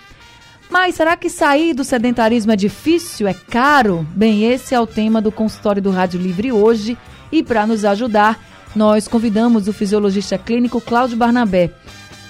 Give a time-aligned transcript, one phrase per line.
[0.68, 3.28] Mas será que sair do sedentarismo é difícil?
[3.28, 4.06] É caro?
[4.14, 6.98] Bem, esse é o tema do consultório do Rádio Livre hoje
[7.30, 8.38] e para nos ajudar,
[8.74, 11.72] nós convidamos o fisiologista clínico Cláudio Barnabé.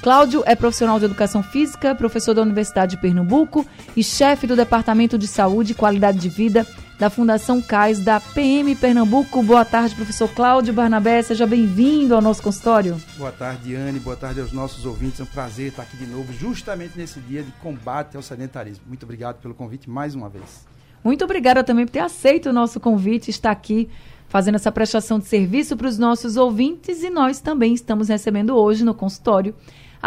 [0.03, 5.19] Cláudio é profissional de educação física, professor da Universidade de Pernambuco e chefe do Departamento
[5.19, 6.67] de Saúde e Qualidade de Vida
[6.99, 9.43] da Fundação CAIS da PM Pernambuco.
[9.43, 11.21] Boa tarde, professor Cláudio Barnabé.
[11.23, 13.01] Seja bem-vindo ao nosso consultório.
[13.19, 13.99] Boa tarde, Anne.
[13.99, 15.21] Boa tarde aos nossos ouvintes.
[15.21, 18.85] É um prazer estar aqui de novo, justamente nesse dia de combate ao sedentarismo.
[18.87, 20.67] Muito obrigado pelo convite mais uma vez.
[21.05, 23.89] Muito obrigada também por ter aceito o nosso convite, estar aqui
[24.29, 28.85] fazendo essa prestação de serviço para os nossos ouvintes e nós também estamos recebendo hoje
[28.85, 29.55] no consultório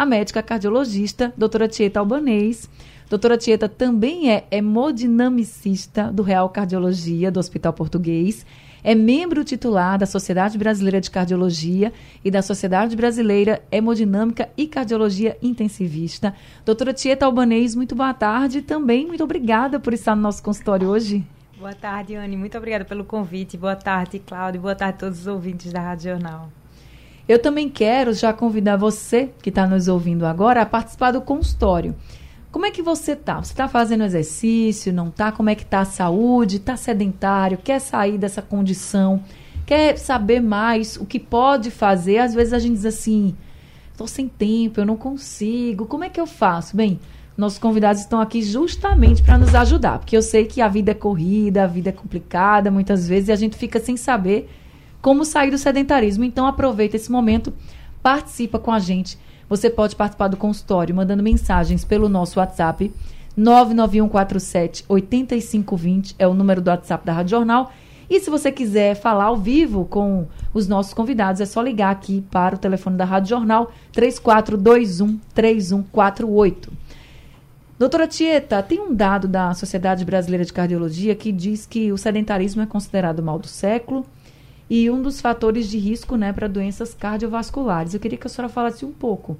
[0.00, 2.70] a médica cardiologista, doutora Tieta Albanês.
[3.10, 8.46] Doutora Tieta também é hemodinamicista do Real Cardiologia do Hospital Português.
[8.82, 11.92] É membro titular da Sociedade Brasileira de Cardiologia
[12.24, 16.34] e da Sociedade Brasileira Hemodinâmica e Cardiologia Intensivista.
[16.64, 18.62] Doutora Tieta Albanês, muito boa tarde.
[18.62, 21.22] Também muito obrigada por estar no nosso consultório hoje.
[21.58, 22.38] Boa tarde, Anne.
[22.38, 23.58] Muito obrigada pelo convite.
[23.58, 24.62] Boa tarde, Cláudio.
[24.62, 26.50] Boa tarde a todos os ouvintes da Rádio Jornal.
[27.28, 31.94] Eu também quero já convidar você que está nos ouvindo agora a participar do consultório.
[32.50, 33.36] Como é que você está?
[33.36, 34.92] Você está fazendo exercício?
[34.92, 35.30] Não está?
[35.30, 36.56] Como é que está a saúde?
[36.56, 37.58] Está sedentário?
[37.58, 39.22] Quer sair dessa condição?
[39.64, 42.18] Quer saber mais o que pode fazer?
[42.18, 43.36] Às vezes a gente diz assim,
[43.92, 45.86] estou sem tempo, eu não consigo.
[45.86, 46.76] Como é que eu faço?
[46.76, 46.98] Bem,
[47.36, 50.94] nossos convidados estão aqui justamente para nos ajudar, porque eu sei que a vida é
[50.94, 54.50] corrida, a vida é complicada muitas vezes e a gente fica sem saber
[55.00, 56.24] como sair do sedentarismo.
[56.24, 57.52] Então aproveita esse momento,
[58.02, 59.18] participa com a gente.
[59.48, 62.92] Você pode participar do consultório mandando mensagens pelo nosso WhatsApp
[63.36, 67.72] 99147 8520 é o número do WhatsApp da Rádio Jornal.
[68.08, 72.24] E se você quiser falar ao vivo com os nossos convidados, é só ligar aqui
[72.30, 76.72] para o telefone da Rádio Jornal 3421 3148.
[77.78, 82.62] Doutora Tieta, tem um dado da Sociedade Brasileira de Cardiologia que diz que o sedentarismo
[82.62, 84.04] é considerado mal do século
[84.70, 87.92] e um dos fatores de risco né, para doenças cardiovasculares.
[87.92, 89.36] Eu queria que a senhora falasse um pouco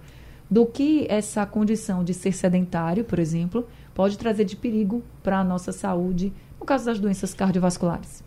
[0.50, 5.44] do que essa condição de ser sedentário, por exemplo, pode trazer de perigo para a
[5.44, 8.24] nossa saúde no caso das doenças cardiovasculares.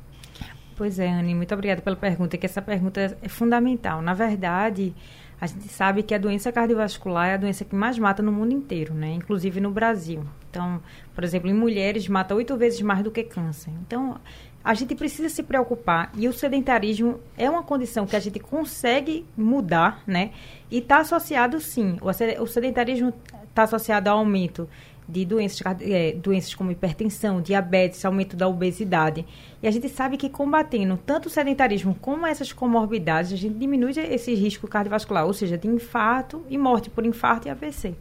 [0.78, 4.02] Pois é, Anne, muito obrigada pela pergunta, que essa pergunta é fundamental.
[4.02, 4.96] Na verdade,
[5.40, 8.54] a gente sabe que a doença cardiovascular é a doença que mais mata no mundo
[8.54, 9.12] inteiro, né?
[9.14, 10.24] Inclusive no Brasil.
[10.50, 10.82] Então,
[11.14, 13.72] por exemplo, em mulheres mata oito vezes mais do que câncer.
[13.86, 14.18] Então,
[14.64, 19.26] a gente precisa se preocupar e o sedentarismo é uma condição que a gente consegue
[19.36, 20.32] mudar, né?
[20.72, 21.98] E está associado, sim,
[22.40, 23.14] o sedentarismo
[23.50, 24.70] está associado ao aumento
[25.08, 29.26] de doenças, é, doenças como hipertensão, diabetes, aumento da obesidade.
[29.62, 33.92] E a gente sabe que combatendo tanto o sedentarismo como essas comorbidades, a gente diminui
[33.92, 37.96] esse risco cardiovascular, ou seja, de infarto e morte por infarto e AVC.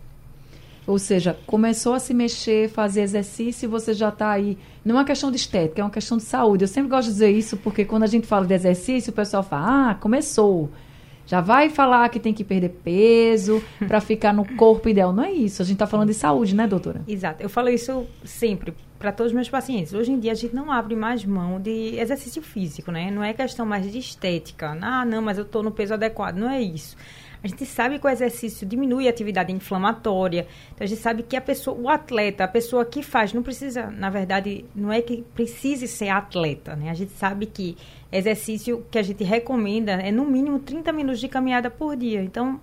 [0.87, 4.59] Ou seja, começou a se mexer, fazer exercício e você já está aí.
[4.85, 6.65] Não é uma questão de estética, é uma questão de saúde.
[6.65, 9.43] Eu sempre gosto de dizer isso porque quando a gente fala de exercício, o pessoal
[9.43, 10.71] fala: ah, começou.
[11.25, 15.13] Já vai falar que tem que perder peso para ficar no corpo ideal.
[15.13, 15.63] Não é isso.
[15.63, 17.01] A gente está falando de saúde, né, doutora?
[17.07, 17.43] Exato.
[17.43, 19.95] Eu falo isso sempre para todos os meus pacientes.
[19.95, 23.11] Hoje em dia a gente não abre mais mão de exercício físico, né?
[23.11, 24.77] Não é questão mais de estética.
[24.81, 26.37] Ah, não, mas eu estou no peso adequado.
[26.37, 26.97] Não é isso.
[27.43, 30.47] A gente sabe que o exercício diminui a atividade inflamatória.
[30.73, 33.91] Então, a gente sabe que a pessoa, o atleta, a pessoa que faz, não precisa,
[33.91, 36.89] na verdade, não é que precise ser atleta, né?
[36.89, 37.77] A gente sabe que
[38.13, 42.23] exercício que a gente recomenda é no mínimo 30 minutos de caminhada por dia.
[42.23, 42.61] Então,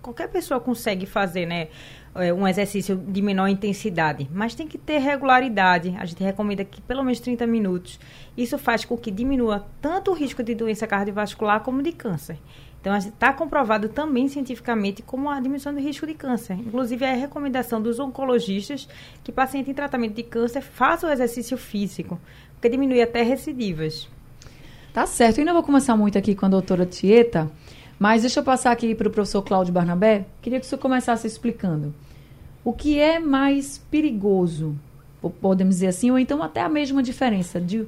[0.00, 1.68] qualquer pessoa consegue fazer, né?
[2.14, 5.94] É, um exercício de menor intensidade, mas tem que ter regularidade.
[5.98, 7.98] A gente recomenda que pelo menos 30 minutos.
[8.36, 12.38] Isso faz com que diminua tanto o risco de doença cardiovascular como de câncer.
[12.82, 16.54] Então, está comprovado também cientificamente como a diminuição do risco de câncer.
[16.54, 18.88] Inclusive, é a recomendação dos oncologistas
[19.22, 22.20] que paciente em tratamento de câncer faça o exercício físico,
[22.54, 24.08] porque diminui até recidivas.
[24.92, 25.38] Tá certo.
[25.38, 27.48] Eu ainda vou começar muito aqui com a doutora Tieta,
[28.00, 30.26] mas deixa eu passar aqui para o professor Cláudio Barnabé.
[30.42, 31.94] Queria que o senhor começasse explicando
[32.64, 34.76] o que é mais perigoso,
[35.40, 37.86] podemos dizer assim, ou então até a mesma diferença de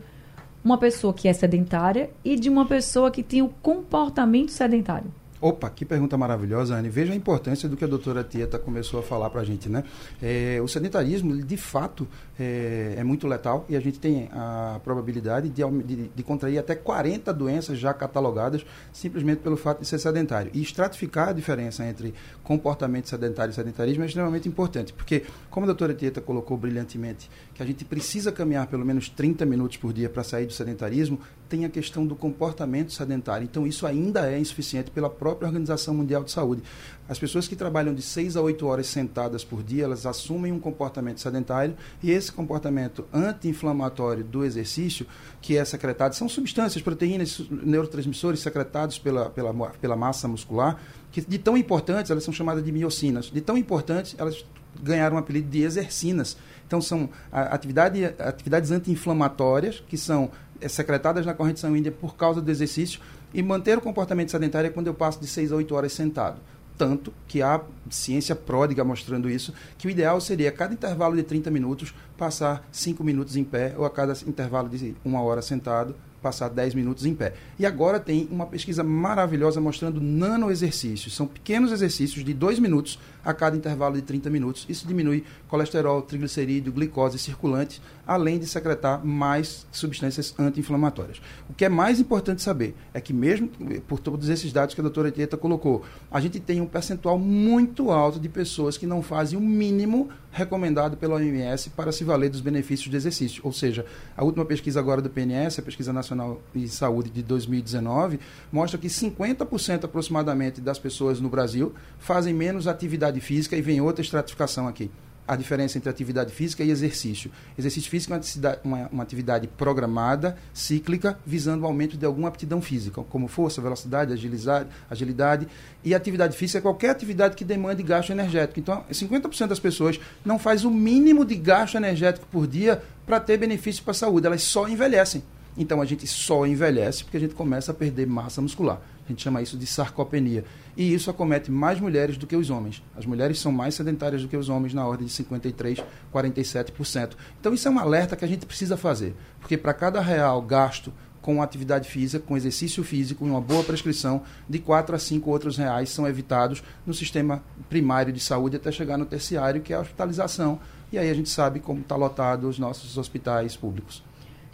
[0.65, 5.13] uma pessoa que é sedentária e de uma pessoa que tem o comportamento sedentário?
[5.45, 6.89] Opa, que pergunta maravilhosa, Anne.
[6.89, 9.85] Veja a importância do que a doutora Tieta começou a falar para a gente, né?
[10.23, 12.09] É, o sedentarismo, de fato,
[12.41, 16.75] é, é, muito letal e a gente tem a probabilidade de, de, de, contrair até
[16.75, 20.51] 40 doenças já catalogadas simplesmente pelo fato de ser sedentário.
[20.55, 25.67] E estratificar a diferença entre comportamento sedentário e sedentarismo é extremamente importante, porque, como a
[25.67, 30.09] doutora Tieta colocou brilhantemente, que a gente precisa caminhar pelo menos 30 minutos por dia
[30.09, 33.45] para sair do sedentarismo, tem a questão do comportamento sedentário.
[33.45, 36.63] Então, isso ainda é insuficiente pela própria Organização Mundial de Saúde.
[37.09, 40.59] As pessoas que trabalham de 6 a 8 horas sentadas por dia, elas assumem um
[40.59, 45.07] comportamento sedentário e esse comportamento anti-inflamatório do exercício,
[45.41, 50.81] que é secretado, são substâncias, proteínas, neurotransmissores secretados pela, pela, pela massa muscular,
[51.13, 53.27] que de tão importantes, elas são chamadas de miocinas.
[53.27, 54.45] De tão importantes, elas
[54.83, 56.37] ganharam o apelido de exercinas.
[56.67, 60.31] Então, são atividade, atividades anti-inflamatórias, que são
[60.69, 63.01] secretadas na corrente sanguínea por causa do exercício,
[63.33, 66.41] e manter o comportamento sedentário é quando eu passo de 6 a 8 horas sentado.
[66.77, 71.23] Tanto que há ciência pródiga mostrando isso, que o ideal seria a cada intervalo de
[71.23, 75.95] 30 minutos passar 5 minutos em pé, ou a cada intervalo de uma hora sentado,
[76.21, 77.35] passar 10 minutos em pé.
[77.59, 81.15] E agora tem uma pesquisa maravilhosa mostrando nano exercícios.
[81.15, 84.67] São pequenos exercícios de 2 minutos a cada intervalo de 30 minutos.
[84.69, 91.21] Isso diminui colesterol, triglicerídeo, glicose circulante, além de secretar mais substâncias anti-inflamatórias.
[91.49, 93.49] O que é mais importante saber é que, mesmo
[93.87, 97.91] por todos esses dados que a doutora Tieta colocou, a gente tem um percentual muito
[97.91, 102.41] alto de pessoas que não fazem o mínimo recomendado pela OMS para se valer dos
[102.41, 103.41] benefícios do exercício.
[103.45, 103.87] Ou seja,
[104.17, 108.19] a última pesquisa agora do PNS, a Pesquisa Nacional de Saúde de 2019,
[108.51, 114.03] mostra que 50% aproximadamente das pessoas no Brasil fazem menos atividade física e vem outra
[114.03, 114.91] estratificação aqui
[115.27, 117.31] a diferença entre atividade física e exercício.
[117.59, 122.29] Exercício físico é uma atividade, uma, uma atividade programada, cíclica, visando o aumento de alguma
[122.29, 125.49] aptidão física, como força, velocidade, agilidade, agilidade.
[125.83, 128.61] E atividade física é qualquer atividade que demande gasto energético.
[128.61, 133.39] Então, 50% das pessoas não faz o mínimo de gasto energético por dia para ter
[133.39, 134.27] benefício para a saúde.
[134.27, 135.23] Elas só envelhecem.
[135.57, 138.81] Então, a gente só envelhece porque a gente começa a perder massa muscular.
[139.05, 140.45] A gente chama isso de sarcopenia.
[140.77, 142.83] E isso acomete mais mulheres do que os homens.
[142.97, 147.13] As mulheres são mais sedentárias do que os homens, na ordem de 53%, 47%.
[147.41, 149.15] Então, isso é um alerta que a gente precisa fazer.
[149.41, 150.93] Porque para cada real gasto
[151.25, 155.57] com atividade física, com exercício físico e uma boa prescrição, de 4 a 5 outros
[155.57, 159.81] reais são evitados no sistema primário de saúde até chegar no terciário, que é a
[159.81, 160.61] hospitalização.
[160.93, 164.03] E aí a gente sabe como está lotado os nossos hospitais públicos.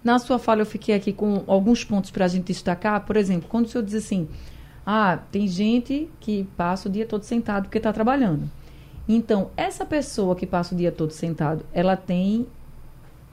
[0.03, 3.05] Na sua fala, eu fiquei aqui com alguns pontos para a gente destacar.
[3.05, 4.29] Por exemplo, quando o senhor diz assim,
[4.85, 8.51] ah, tem gente que passa o dia todo sentado porque está trabalhando.
[9.09, 12.47] Então, essa pessoa que passa o dia todo sentado, ela tem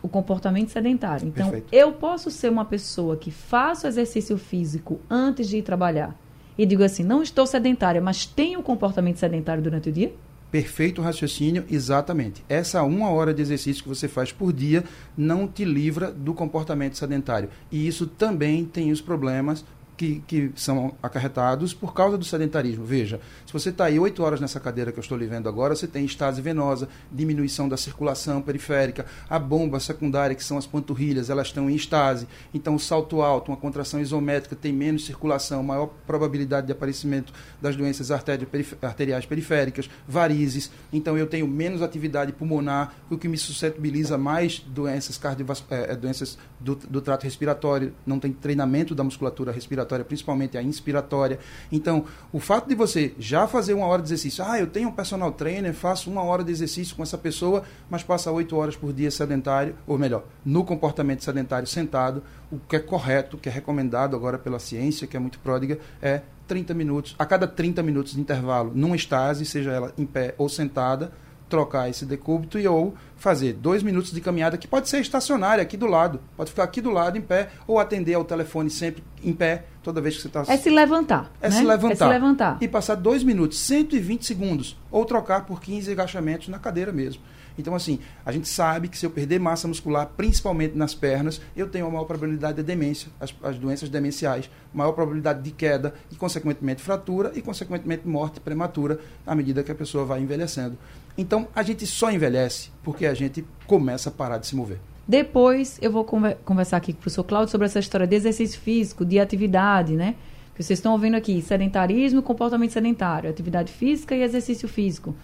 [0.01, 1.27] o comportamento sedentário.
[1.27, 1.73] Então, Perfeito.
[1.73, 6.15] eu posso ser uma pessoa que faço exercício físico antes de ir trabalhar
[6.57, 10.13] e digo assim, não estou sedentária, mas tenho comportamento sedentário durante o dia?
[10.49, 12.43] Perfeito raciocínio, exatamente.
[12.47, 14.83] Essa uma hora de exercício que você faz por dia
[15.17, 17.49] não te livra do comportamento sedentário.
[17.69, 19.65] E isso também tem os problemas
[19.97, 22.85] que, que são acarretados por causa do sedentarismo.
[22.85, 25.75] Veja, se você está aí oito horas nessa cadeira que eu estou lhe vendo agora,
[25.75, 31.31] você tem estase venosa, diminuição da circulação periférica, a bomba secundária, que são as panturrilhas,
[31.31, 32.27] elas estão em estase.
[32.53, 37.75] Então, o salto alto, uma contração isométrica, tem menos circulação, maior probabilidade de aparecimento das
[37.75, 40.69] doenças arteriais periféricas, varizes.
[40.93, 46.37] Então, eu tenho menos atividade pulmonar, o que me suscetibiliza mais doenças cardiovasculares, é, doenças
[46.59, 51.39] do, do trato respiratório, não tem treinamento da musculatura respiratória respiratória, principalmente a inspiratória.
[51.71, 54.91] Então, o fato de você já fazer uma hora de exercício, ah, eu tenho um
[54.91, 58.93] personal trainer, faço uma hora de exercício com essa pessoa, mas passa oito horas por
[58.93, 63.51] dia sedentário, ou melhor, no comportamento sedentário sentado, o que é correto, o que é
[63.51, 68.13] recomendado agora pela ciência, que é muito pródiga, é 30 minutos, a cada 30 minutos
[68.13, 71.11] de intervalo, numa estase, seja ela em pé ou sentada,
[71.49, 75.75] trocar esse decúbito e ou fazer dois minutos de caminhada, que pode ser estacionária, aqui
[75.75, 76.19] do lado.
[76.35, 79.99] Pode ficar aqui do lado, em pé, ou atender ao telefone sempre em pé, toda
[79.99, 80.43] vez que você está...
[80.47, 81.31] É se levantar.
[81.41, 81.55] É, né?
[81.55, 81.93] se levantar.
[81.93, 82.57] é se levantar.
[82.61, 87.21] E passar dois minutos, 120 segundos, ou trocar por 15 agachamentos na cadeira mesmo.
[87.57, 91.67] Então, assim, a gente sabe que se eu perder massa muscular, principalmente nas pernas, eu
[91.67, 96.15] tenho uma maior probabilidade de demência, as, as doenças demenciais, maior probabilidade de queda e,
[96.15, 100.77] consequentemente, fratura e, consequentemente, morte prematura à medida que a pessoa vai envelhecendo.
[101.17, 104.79] Então, a gente só envelhece porque a gente começa a parar de se mover.
[105.07, 109.05] Depois, eu vou conversar aqui com o professor Cláudio sobre essa história de exercício físico,
[109.05, 110.15] de atividade, né?
[110.53, 115.15] Que vocês estão ouvindo aqui, sedentarismo, comportamento sedentário, atividade física e exercício físico.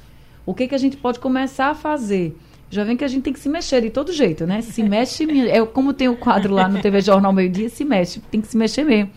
[0.45, 2.37] O que, que a gente pode começar a fazer
[2.73, 4.61] já vem que a gente tem que se mexer de todo jeito, né?
[4.61, 8.19] Se mexe, é como tem o quadro lá no TV Jornal Meio Dia, se mexe,
[8.31, 9.11] tem que se mexer mesmo.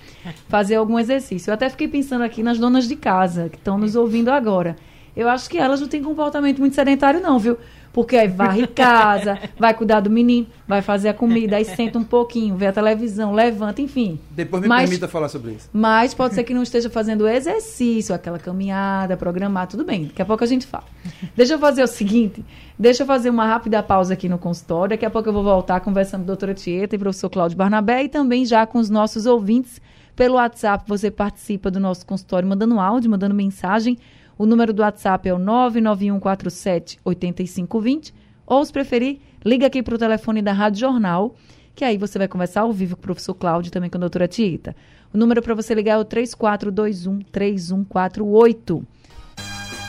[0.46, 1.50] Fazer algum exercício.
[1.50, 4.76] Eu até fiquei pensando aqui nas donas de casa que estão nos ouvindo agora.
[5.16, 7.56] Eu acho que elas não têm comportamento muito sedentário, não, viu?
[7.90, 12.04] Porque aí varre casa, vai cuidar do menino, vai fazer a comida, aí senta um
[12.04, 14.20] pouquinho, vê a televisão, levanta, enfim.
[14.30, 15.70] Depois me mas, permita falar sobre isso.
[15.72, 20.04] Mas pode ser que não esteja fazendo exercício, aquela caminhada, programar, tudo bem.
[20.04, 20.84] Daqui a pouco a gente fala.
[21.34, 22.44] Deixa eu fazer o seguinte,
[22.78, 24.90] deixa eu fazer uma rápida pausa aqui no consultório.
[24.90, 27.56] Daqui a pouco eu vou voltar conversando com a doutora Tieta e o professor Cláudio
[27.56, 29.80] Barnabé e também já com os nossos ouvintes.
[30.14, 33.98] Pelo WhatsApp, você participa do nosso consultório mandando áudio, mandando mensagem
[34.38, 38.14] o número do WhatsApp é o 99147 8520.
[38.46, 41.34] Ou, se preferir, liga aqui para o telefone da Rádio Jornal,
[41.74, 44.00] que aí você vai conversar ao vivo com o professor Cláudio e também com a
[44.00, 44.76] doutora Tieta.
[45.12, 48.86] O número para você ligar é o 3421 3148.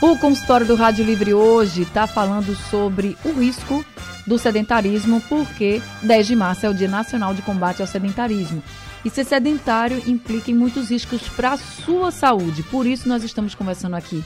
[0.00, 3.84] O consultório do Rádio Livre hoje está falando sobre o risco
[4.26, 8.62] do sedentarismo, porque 10 de março é o Dia Nacional de Combate ao Sedentarismo.
[9.04, 12.62] E ser sedentário implica em muitos riscos para a sua saúde.
[12.64, 14.24] Por isso, nós estamos conversando aqui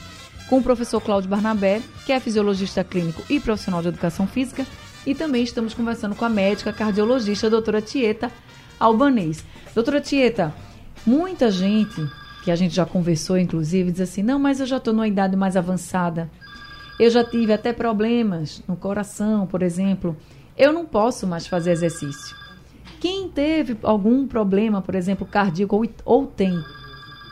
[0.49, 4.65] com o professor Cláudio Barnabé, que é fisiologista clínico e profissional de educação física,
[5.05, 8.31] e também estamos conversando com a médica cardiologista, a doutora Tieta
[8.79, 9.43] Albanês.
[9.73, 10.53] Doutora Tieta,
[11.05, 12.07] muita gente,
[12.43, 15.35] que a gente já conversou, inclusive, diz assim: não, mas eu já estou numa idade
[15.35, 16.29] mais avançada.
[16.99, 20.15] Eu já tive até problemas no coração, por exemplo.
[20.55, 22.42] Eu não posso mais fazer exercício.
[23.03, 26.57] Quem teve algum problema, por exemplo, cardíaco ou, ou tem,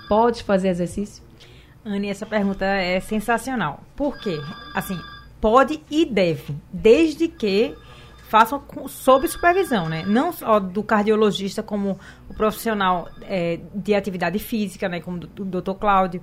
[0.10, 1.24] pode fazer exercício?
[1.86, 3.80] Anne, essa pergunta é sensacional.
[3.96, 4.38] Por quê?
[4.76, 5.00] Assim,
[5.40, 7.74] pode e deve, desde que
[8.28, 10.04] façam sob supervisão, né?
[10.06, 11.98] Não só do cardiologista como
[12.30, 15.00] o profissional é, de atividade física, né?
[15.00, 16.22] Como o doutor Cláudio.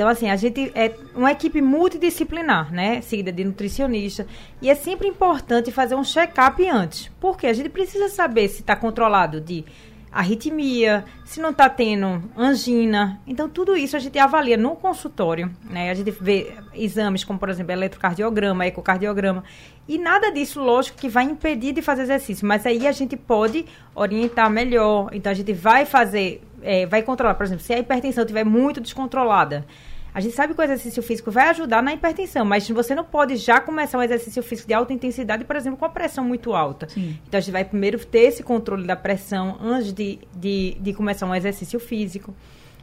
[0.00, 3.02] Então, assim, a gente é uma equipe multidisciplinar, né?
[3.02, 4.26] Seguida de nutricionista.
[4.62, 7.10] E é sempre importante fazer um check-up antes.
[7.20, 9.62] Porque a gente precisa saber se está controlado de
[10.10, 13.20] arritmia, se não está tendo angina.
[13.26, 15.50] Então, tudo isso a gente avalia no consultório.
[15.68, 15.90] Né?
[15.90, 19.44] A gente vê exames como, por exemplo, eletrocardiograma, ecocardiograma.
[19.86, 22.48] E nada disso, lógico, que vai impedir de fazer exercício.
[22.48, 25.10] Mas aí a gente pode orientar melhor.
[25.12, 27.34] Então, a gente vai fazer, é, vai controlar.
[27.34, 29.66] Por exemplo, se a hipertensão estiver muito descontrolada,
[30.12, 33.36] a gente sabe que o exercício físico vai ajudar na hipertensão, mas você não pode
[33.36, 36.88] já começar um exercício físico de alta intensidade, por exemplo, com a pressão muito alta.
[36.88, 37.18] Sim.
[37.26, 41.26] Então, a gente vai primeiro ter esse controle da pressão antes de, de, de começar
[41.26, 42.34] um exercício físico.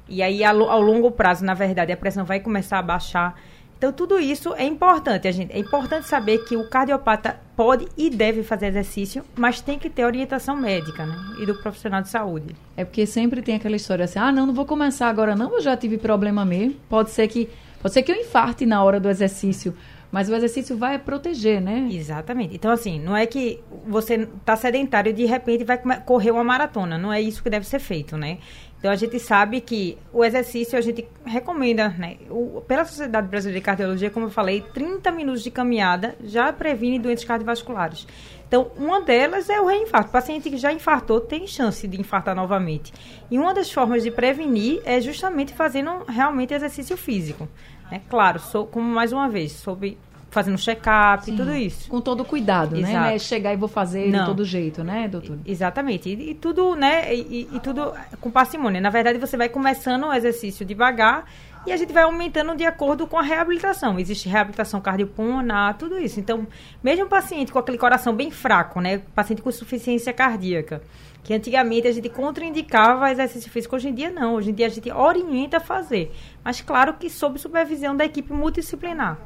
[0.08, 3.40] E aí, ao, ao longo prazo, na verdade, a pressão vai começar a baixar.
[3.78, 5.28] Então, tudo isso é importante.
[5.28, 9.78] A gente, é importante saber que o cardiopata pode e deve fazer exercício, mas tem
[9.78, 11.16] que ter orientação médica, né?
[11.40, 12.56] E do profissional de saúde.
[12.76, 15.62] É porque sempre tem aquela história assim, ah, não, não vou começar agora não, eu
[15.62, 16.76] já tive problema mesmo.
[16.90, 19.76] Pode ser que, pode ser que eu infarte na hora do exercício,
[20.12, 21.90] mas o exercício vai proteger, né?
[21.92, 22.56] Exatamente.
[22.56, 26.98] Então, assim, não é que você está sedentário e de repente vai correr uma maratona.
[26.98, 28.40] Não é isso que deve ser feito, né?
[28.80, 32.18] Então a gente sabe que o exercício a gente recomenda, né?
[32.30, 37.00] O, pela Sociedade Brasileira de Cardiologia, como eu falei, 30 minutos de caminhada já previne
[37.00, 38.08] doenças cardiovasculares.
[38.48, 40.10] Então, uma delas é o reinfarto.
[40.10, 42.94] O paciente que já infartou tem chance de infartar novamente.
[43.30, 47.50] E uma das formas de prevenir é justamente fazendo realmente exercício físico.
[47.92, 48.02] Né?
[48.10, 49.98] Claro, sou, como mais uma vez, sob
[50.30, 51.90] fazendo check-up e tudo isso.
[51.90, 52.90] Com todo cuidado, né?
[52.90, 53.06] Exato.
[53.06, 53.16] né?
[53.16, 54.20] É chegar e vou fazer Não.
[54.20, 55.38] de todo jeito, né, doutor?
[55.46, 56.10] Exatamente.
[56.10, 57.14] E, e tudo, né?
[57.14, 58.82] E, e, tudo com parcimônia.
[58.82, 61.26] Na verdade, você vai começando o exercício devagar
[61.66, 64.00] e a gente vai aumentando de acordo com a reabilitação.
[64.00, 66.20] Existe reabilitação cardiopulmonar, tudo isso.
[66.20, 66.48] Então,
[66.84, 69.02] mesmo o paciente com aquele coração bem fraco, né?
[69.16, 70.82] Paciente com insuficiência cardíaca,
[71.24, 74.36] que antigamente a gente contraindicava exercício físico, hoje em dia não.
[74.36, 76.14] Hoje em dia a gente orienta a fazer.
[76.44, 79.18] Mas claro que sob supervisão da equipe multidisciplinar.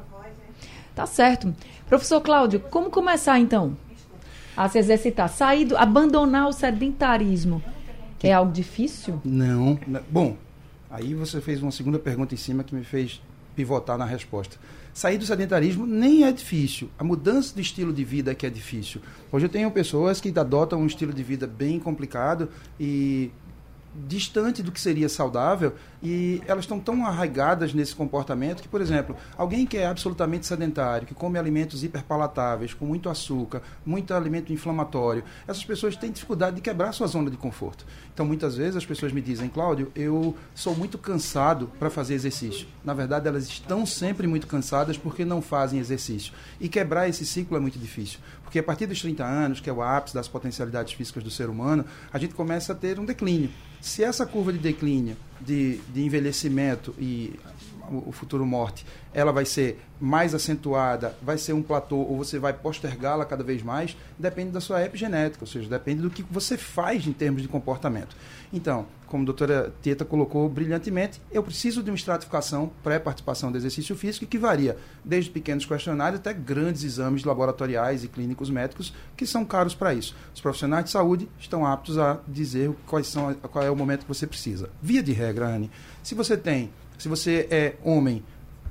[0.94, 1.54] Tá certo.
[1.86, 3.76] Professor Cláudio, como começar então
[4.56, 5.28] a se exercitar?
[5.28, 7.62] Sair do, abandonar o sedentarismo
[8.22, 9.20] é algo difícil?
[9.24, 9.78] Não.
[10.08, 10.36] Bom,
[10.90, 13.20] aí você fez uma segunda pergunta em cima que me fez
[13.56, 14.56] pivotar na resposta.
[14.94, 16.90] Sair do sedentarismo nem é difícil.
[16.98, 19.00] A mudança de estilo de vida é que é difícil.
[19.30, 23.30] Hoje eu tenho pessoas que adotam um estilo de vida bem complicado e
[23.94, 29.16] distante do que seria saudável e elas estão tão arraigadas nesse comportamento que, por exemplo,
[29.36, 35.22] alguém que é absolutamente sedentário, que come alimentos hiperpalatáveis, com muito açúcar, muito alimento inflamatório,
[35.46, 37.84] essas pessoas têm dificuldade de quebrar sua zona de conforto.
[38.12, 42.66] Então, muitas vezes as pessoas me dizem, Cláudio, eu sou muito cansado para fazer exercício.
[42.84, 46.32] Na verdade, elas estão sempre muito cansadas porque não fazem exercício.
[46.60, 48.18] E quebrar esse ciclo é muito difícil.
[48.52, 51.48] Porque a partir dos 30 anos, que é o ápice das potencialidades físicas do ser
[51.48, 53.48] humano, a gente começa a ter um declínio.
[53.80, 57.32] Se essa curva de declínio de, de envelhecimento e
[57.98, 62.52] o, futuro morte, ela vai ser mais acentuada, vai ser um platô ou você vai
[62.52, 67.06] postergá-la cada vez mais, depende da sua epigenética, ou seja, depende do que você faz
[67.06, 68.16] em termos de comportamento.
[68.52, 73.94] Então, como a doutora Tieta colocou brilhantemente, eu preciso de uma estratificação pré-participação do exercício
[73.94, 79.44] físico que varia desde pequenos questionários até grandes exames laboratoriais e clínicos médicos que são
[79.44, 80.16] caros para isso.
[80.34, 84.08] Os profissionais de saúde estão aptos a dizer quais são, qual é o momento que
[84.08, 84.70] você precisa.
[84.80, 85.70] Via de regra, Anne,
[86.02, 88.22] se você tem se você é homem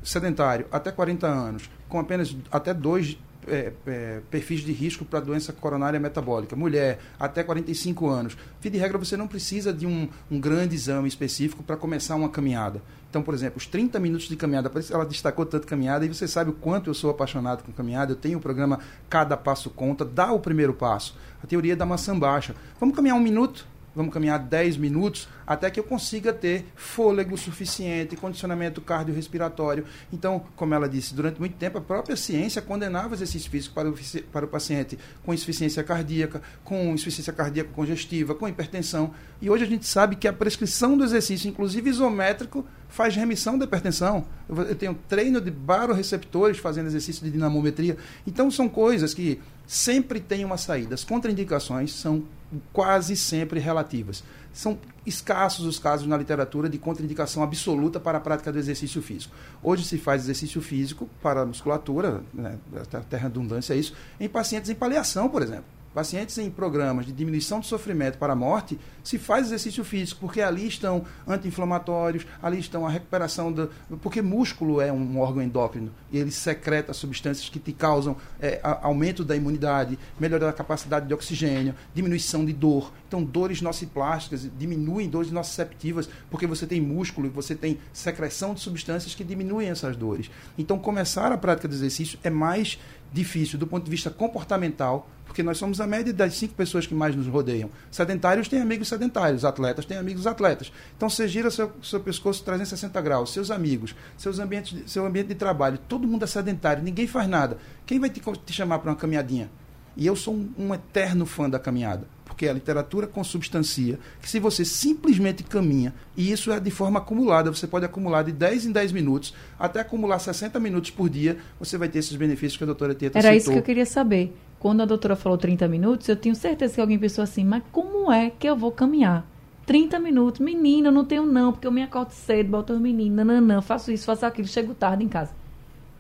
[0.04, 5.52] sedentário até 40 anos, com apenas até dois é, é, perfis de risco para doença
[5.52, 6.56] coronária metabólica.
[6.56, 8.38] Mulher, até 45 anos.
[8.60, 12.30] Via de regra, você não precisa de um, um grande exame específico para começar uma
[12.30, 12.82] caminhada.
[13.10, 16.08] Então, por exemplo, os 30 minutos de caminhada, por isso ela destacou tanto caminhada, e
[16.08, 18.14] você sabe o quanto eu sou apaixonado com caminhada.
[18.14, 21.18] Eu tenho o programa Cada Passo Conta, dá o primeiro passo.
[21.44, 22.56] A teoria da maçã baixa.
[22.80, 23.68] Vamos caminhar um minuto?
[23.96, 29.86] Vamos caminhar 10 minutos até que eu consiga ter fôlego suficiente, condicionamento cardiorrespiratório.
[30.12, 33.96] Então, como ela disse, durante muito tempo a própria ciência condenava exercício físico para o,
[34.32, 39.12] para o paciente com insuficiência cardíaca, com insuficiência cardíaca congestiva, com hipertensão.
[39.42, 43.66] E hoje a gente sabe que a prescrição do exercício, inclusive isométrico, faz remissão da
[43.66, 44.26] hipertensão.
[44.48, 47.98] Eu tenho treino de baroreceptores fazendo exercício de dinamometria.
[48.28, 49.40] Então, são coisas que
[49.72, 50.94] sempre têm uma saída.
[50.94, 52.26] As contraindicações são
[52.74, 54.22] quase sempre relativas.
[54.52, 59.34] São escassos os casos na literatura de contraindicação absoluta para a prática do exercício físico.
[59.64, 62.58] Hoje se faz exercício físico para a musculatura, né,
[62.92, 65.64] até redundância é isso, em pacientes em paliação, por exemplo.
[65.94, 70.42] Pacientes em programas de diminuição de sofrimento para a morte, se faz exercício físico, porque
[70.42, 73.70] ali estão anti-inflamatórios, ali estão a recuperação do.
[74.02, 79.24] Porque músculo é um órgão endócrino e ele secreta substâncias que te causam é, aumento
[79.24, 82.92] da imunidade, melhora da capacidade de oxigênio, diminuição de dor.
[83.08, 88.62] Então, dores nociplásticas diminuem dores nociceptivas, porque você tem músculo e você tem secreção de
[88.62, 90.30] substâncias que diminuem essas dores.
[90.58, 92.78] Então, começar a prática do exercício é mais
[93.12, 96.94] difícil do ponto de vista comportamental, porque nós somos a média das cinco pessoas que
[96.94, 97.70] mais nos rodeiam.
[97.90, 100.74] Sedentários têm amigos sedentários, atletas têm amigos atletas.
[100.98, 105.36] Então você gira seu, seu pescoço 360 graus, seus amigos, seus ambientes, seu ambiente de
[105.36, 107.58] trabalho, todo mundo é sedentário, ninguém faz nada.
[107.86, 109.50] Quem vai te, te chamar para uma caminhadinha?
[109.96, 114.40] E eu sou um, um eterno fã da caminhada porque a literatura consubstancia que se
[114.40, 118.72] você simplesmente caminha, e isso é de forma acumulada, você pode acumular de 10 em
[118.72, 122.66] 10 minutos, até acumular 60 minutos por dia, você vai ter esses benefícios que a
[122.66, 123.38] doutora Tieta Era citou.
[123.38, 124.34] isso que eu queria saber.
[124.60, 128.10] Quando a doutora falou 30 minutos, eu tenho certeza que alguém pensou assim, mas como
[128.12, 129.26] é que eu vou caminhar?
[129.66, 133.18] 30 minutos, menina, eu não tenho não, porque eu me acordo cedo, boto os meninos,
[133.18, 135.41] nananã, faço isso, faço aquilo, chego tarde em casa.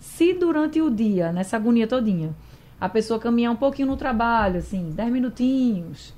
[0.01, 2.35] Se durante o dia, nessa agonia todinha,
[2.79, 6.13] a pessoa caminhar um pouquinho no trabalho, assim, 10 minutinhos,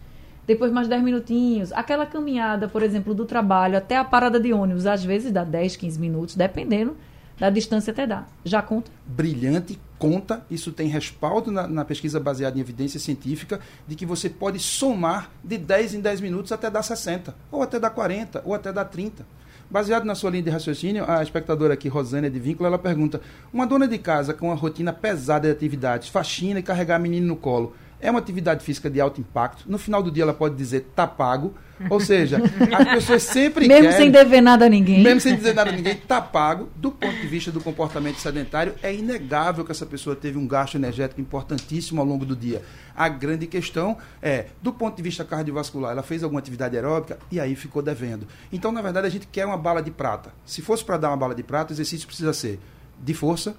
[0.47, 1.73] depois mais 10 minutinhos.
[1.73, 5.75] Aquela caminhada, por exemplo, do trabalho até a parada de ônibus, às vezes dá 10,
[5.75, 6.95] 15 minutos, dependendo
[7.37, 8.25] da distância até dá.
[8.45, 8.89] Já conta?
[9.05, 10.45] Brilhante, conta.
[10.49, 15.29] Isso tem respaldo na, na, pesquisa baseada em evidência científica de que você pode somar
[15.43, 18.85] de 10 em 10 minutos até dar 60, ou até dar 40, ou até dar
[18.85, 19.25] 30.
[19.73, 23.19] Baseado na sua linha de raciocínio, a espectadora aqui, Rosânia de Vínculo, ela pergunta:
[23.51, 27.35] uma dona de casa com uma rotina pesada de atividades, faxina e carregar menino no
[27.35, 29.63] colo, é uma atividade física de alto impacto.
[29.65, 31.55] No final do dia, ela pode dizer tá pago.
[31.89, 32.37] Ou seja,
[32.77, 33.97] as pessoas sempre mesmo querem...
[33.97, 35.01] sem dever nada a ninguém.
[35.01, 36.69] Mesmo sem dizer nada a ninguém, tá pago.
[36.75, 40.75] Do ponto de vista do comportamento sedentário, é inegável que essa pessoa teve um gasto
[40.75, 42.61] energético importantíssimo ao longo do dia.
[42.95, 47.39] A grande questão é, do ponto de vista cardiovascular, ela fez alguma atividade aeróbica e
[47.39, 48.27] aí ficou devendo.
[48.51, 50.31] Então, na verdade, a gente quer uma bala de prata.
[50.45, 52.59] Se fosse para dar uma bala de prata, o exercício precisa ser
[53.01, 53.55] de força,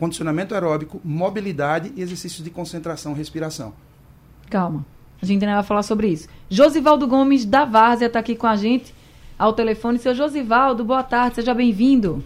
[0.00, 3.74] condicionamento aeróbico, mobilidade e exercícios de concentração, respiração.
[4.48, 4.84] Calma.
[5.22, 6.26] A gente ainda vai falar sobre isso.
[6.48, 8.94] Josivaldo Gomes, da Várzea, está aqui com a gente
[9.38, 9.98] ao telefone.
[9.98, 12.24] Seu Josivaldo, boa tarde, seja bem-vindo.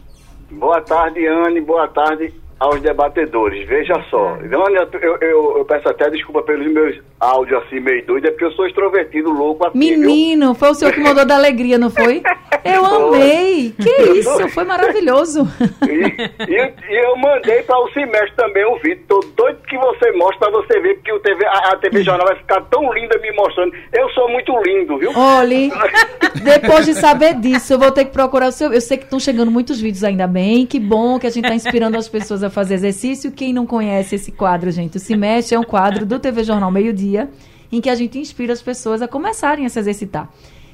[0.53, 1.61] Boa tarde, Anne.
[1.61, 3.67] Boa tarde aos debatedores.
[3.67, 8.27] Veja só, Anne, eu, eu, eu, peço até desculpa pelos meus áudios assim meio doido,
[8.27, 9.79] é porque eu sou extrovertido, louco assim.
[9.79, 10.55] Menino, viu?
[10.55, 12.23] foi o senhor que mandou da alegria, não foi?
[12.64, 13.75] Eu amei!
[13.79, 15.47] Que isso, foi maravilhoso.
[15.85, 19.05] E, e, e eu mandei para o semestre também o vídeo.
[19.07, 22.27] Tô doido que você mostra para você ver, porque o TV, a, a TV Jornal
[22.27, 23.73] vai ficar tão linda me mostrando.
[23.93, 25.12] Eu sou muito lindo, viu?
[25.14, 25.71] Olhe,
[26.43, 28.73] depois de saber disso, eu vou ter que procurar o seu.
[28.73, 30.67] Eu sei que estão chegando muitos vídeos ainda bem.
[30.67, 33.33] Que bom que a gente está inspirando as pessoas a fazer exercício.
[33.33, 36.71] Quem não conhece esse quadro, gente, o Se Mexe é um quadro do TV Jornal
[36.71, 37.29] Meio Dia,
[37.71, 40.29] em que a gente inspira as pessoas a começarem a se exercitar.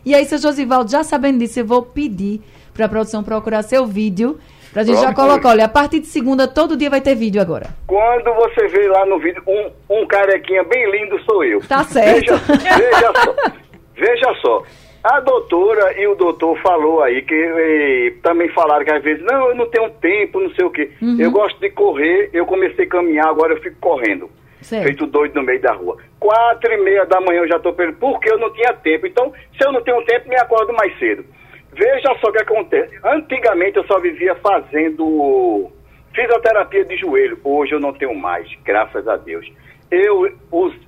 [0.04, 2.40] E aí, seu Josivaldo, já sabendo disso, eu vou pedir
[2.72, 4.38] para a produção procurar seu vídeo.
[4.72, 5.08] Pra gente Pronto.
[5.08, 7.66] já colocar, olha, a partir de segunda, todo dia vai ter vídeo agora.
[7.88, 11.60] Quando você vê lá no vídeo um, um carequinha bem lindo, sou eu.
[11.66, 12.32] Tá certo.
[12.46, 13.34] Veja, veja só.
[14.00, 14.62] Veja só.
[15.02, 19.48] A doutora e o doutor falou aí que eh, também falaram que às vezes, não,
[19.48, 20.90] eu não tenho tempo, não sei o quê.
[21.00, 21.16] Uhum.
[21.18, 24.28] Eu gosto de correr, eu comecei a caminhar, agora eu fico correndo.
[24.60, 24.84] Certo.
[24.84, 25.96] Feito doido no meio da rua.
[26.18, 29.06] Quatro e meia da manhã eu já estou perguntando porque eu não tinha tempo.
[29.06, 31.24] Então, se eu não tenho tempo, me acordo mais cedo.
[31.72, 32.98] Veja só o que acontece.
[33.02, 35.70] Antigamente eu só vivia fazendo
[36.14, 37.38] fisioterapia de joelho.
[37.42, 39.50] Hoje eu não tenho mais, graças a Deus.
[39.90, 40.30] Eu,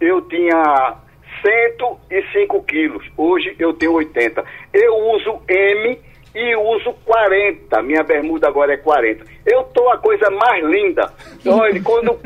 [0.01, 0.97] eu tinha
[1.43, 4.45] 105 quilos, hoje eu tenho 80.
[4.73, 5.99] Eu uso M
[6.35, 7.83] e uso 40.
[7.83, 9.25] Minha bermuda agora é 40.
[9.47, 11.13] Eu tô a coisa mais linda.
[11.47, 12.19] Olha, quando.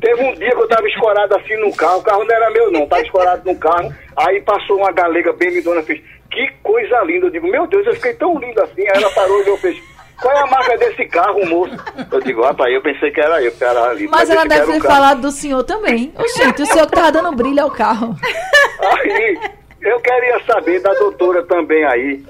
[0.00, 2.70] Teve um dia que eu tava escorado assim no carro, o carro não era meu
[2.70, 7.26] não, tava escorado no carro, aí passou uma galega bem lindona, fez, que coisa linda.
[7.26, 8.80] Eu digo, meu Deus, eu fiquei tão linda assim.
[8.80, 9.76] Aí ela parou e eu fez,
[10.20, 11.76] qual é a marca desse carro, moço?
[12.10, 14.08] Eu digo, rapaz, eu pensei que era eu, que era ali.
[14.08, 16.12] Mas ela deve o ter falado do senhor também.
[16.18, 18.14] Oxente, o senhor que tava dando brilho ao carro.
[18.80, 19.38] Aí,
[19.80, 22.24] eu queria saber da doutora também aí,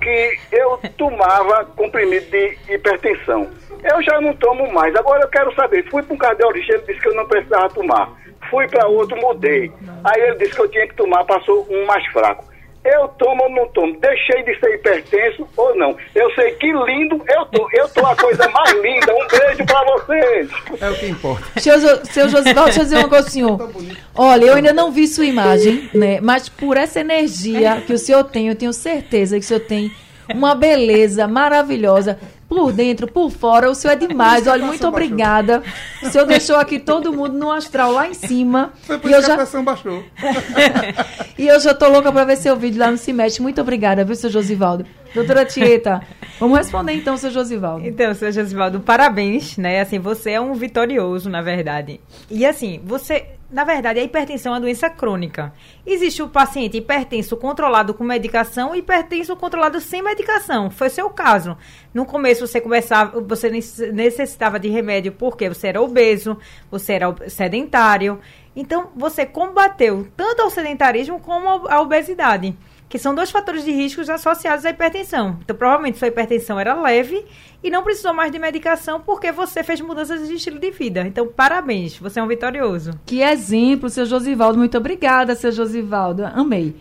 [0.00, 3.48] que eu tomava comprimido de hipertensão.
[3.82, 4.94] Eu já não tomo mais.
[4.94, 8.10] Agora eu quero saber, fui para um cardiologista, ele disse que eu não precisava tomar.
[8.50, 9.72] Fui para outro, mudei.
[10.04, 12.49] Aí ele disse que eu tinha que tomar, passou um mais fraco.
[12.82, 13.98] Eu tomo ou não tomo?
[14.00, 15.96] Deixei de ser hipertenso ou não?
[16.14, 17.68] Eu sei que lindo eu tô.
[17.72, 19.12] Eu tô a coisa mais linda.
[19.12, 20.50] Um beijo para vocês.
[20.80, 21.60] É o que importa.
[21.60, 23.70] Seu, seu Josival, deixa eu dizer uma coisa ao senhor.
[24.14, 26.20] Olha, eu ainda não vi sua imagem, né?
[26.22, 29.92] Mas por essa energia que o senhor tem, eu tenho certeza que o senhor tem
[30.34, 32.18] uma beleza maravilhosa.
[32.50, 34.48] Por dentro, por fora, o senhor é demais.
[34.48, 35.62] Olha, muito obrigada.
[36.02, 38.72] O senhor deixou aqui todo mundo no astral lá em cima.
[38.82, 40.02] Foi por E eu que a já, pressão baixou.
[41.38, 43.40] e eu já tô louca pra ver seu vídeo lá no Cimete.
[43.40, 44.84] Muito obrigada, viu, seu Josivaldo?
[45.14, 46.00] Doutora Tieta,
[46.38, 47.86] vamos responder então, seu Josivaldo.
[47.86, 49.80] Então, seu Josivaldo, parabéns, né?
[49.80, 52.00] Assim, você é um vitorioso, na verdade.
[52.30, 55.52] E assim, você, na verdade, a hipertensão é uma doença crônica.
[55.84, 60.70] Existe o paciente hipertenso controlado com medicação e hipertenso controlado sem medicação.
[60.70, 61.56] Foi seu caso.
[61.92, 66.38] No começo você começava, você nece- necessitava de remédio porque você era obeso,
[66.70, 68.20] você era sedentário.
[68.54, 72.56] Então, você combateu tanto ao sedentarismo como à obesidade
[72.90, 75.38] que são dois fatores de riscos associados à hipertensão.
[75.42, 77.24] Então, provavelmente sua hipertensão era leve
[77.62, 81.02] e não precisou mais de medicação porque você fez mudanças de estilo de vida.
[81.02, 82.90] Então, parabéns, você é um vitorioso.
[83.06, 84.58] Que exemplo, seu Josivaldo.
[84.58, 86.26] Muito obrigada, seu Josivaldo.
[86.26, 86.74] Amei.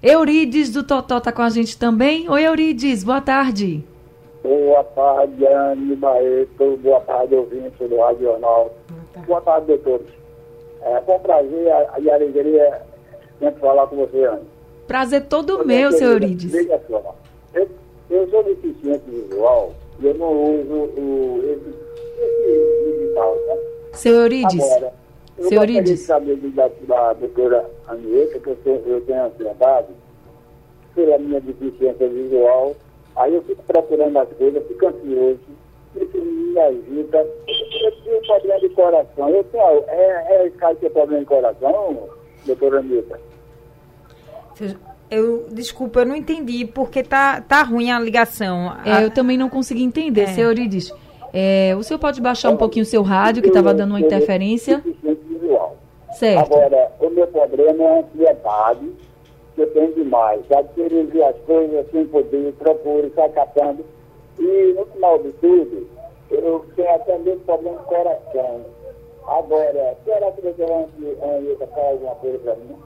[0.00, 2.30] Eurides do Totó tá com a gente também.
[2.30, 3.84] Oi, Eurides, boa tarde.
[4.44, 6.76] Boa tarde, Anne Baeto.
[6.84, 8.72] Boa tarde, ouvinte do Rádio Jornal.
[9.26, 10.06] Boa tarde, doutores.
[10.82, 12.80] É com prazer a- e alegria
[13.40, 14.42] sempre falar com você, Anne.
[14.88, 16.50] Prazer todo meu, seu querida, Eurides.
[16.50, 17.14] Veja só,
[17.52, 17.68] eu,
[18.08, 21.74] eu sou deficiente visual e eu não uso o, esse,
[22.22, 23.56] esse digital, né?
[23.92, 24.64] Seu Eurides.
[24.64, 24.92] Agora,
[25.36, 26.00] eu de Eurides.
[26.00, 29.88] saber da, da doutora Anieta, que eu tenho, eu tenho ansiedade,
[30.94, 32.74] pela minha deficiência visual,
[33.14, 35.40] aí eu fico procurando as coisas, fico ansioso,
[35.96, 37.26] isso me agita.
[37.46, 39.28] Eu tenho problema de coração.
[39.28, 42.08] Eu tenho, é, é esse cara que tem problema de coração,
[42.46, 43.27] doutora Anieta?
[45.10, 48.74] Eu, desculpa, eu não entendi porque tá, tá ruim a ligação.
[48.84, 50.26] É, A- eu também não consegui entender, É.
[50.26, 50.92] seu Eurides.
[51.32, 54.08] É, o senhor pode baixar um pouquinho o seu rádio, que estava dando uma Eu
[54.08, 54.82] tenho interferência?
[56.12, 56.52] Certo.
[56.52, 58.90] Agora, o meu problema é a ansiedade,
[59.54, 60.40] que eu tenho demais.
[60.48, 63.84] Já querer ver as coisas sem poder, procuro, sai catando.
[64.38, 65.86] E, no final de tudo,
[66.30, 68.60] eu tenho até mesmo problema de coração.
[69.26, 72.76] Agora, será que você vai falar alguma coisa para mim?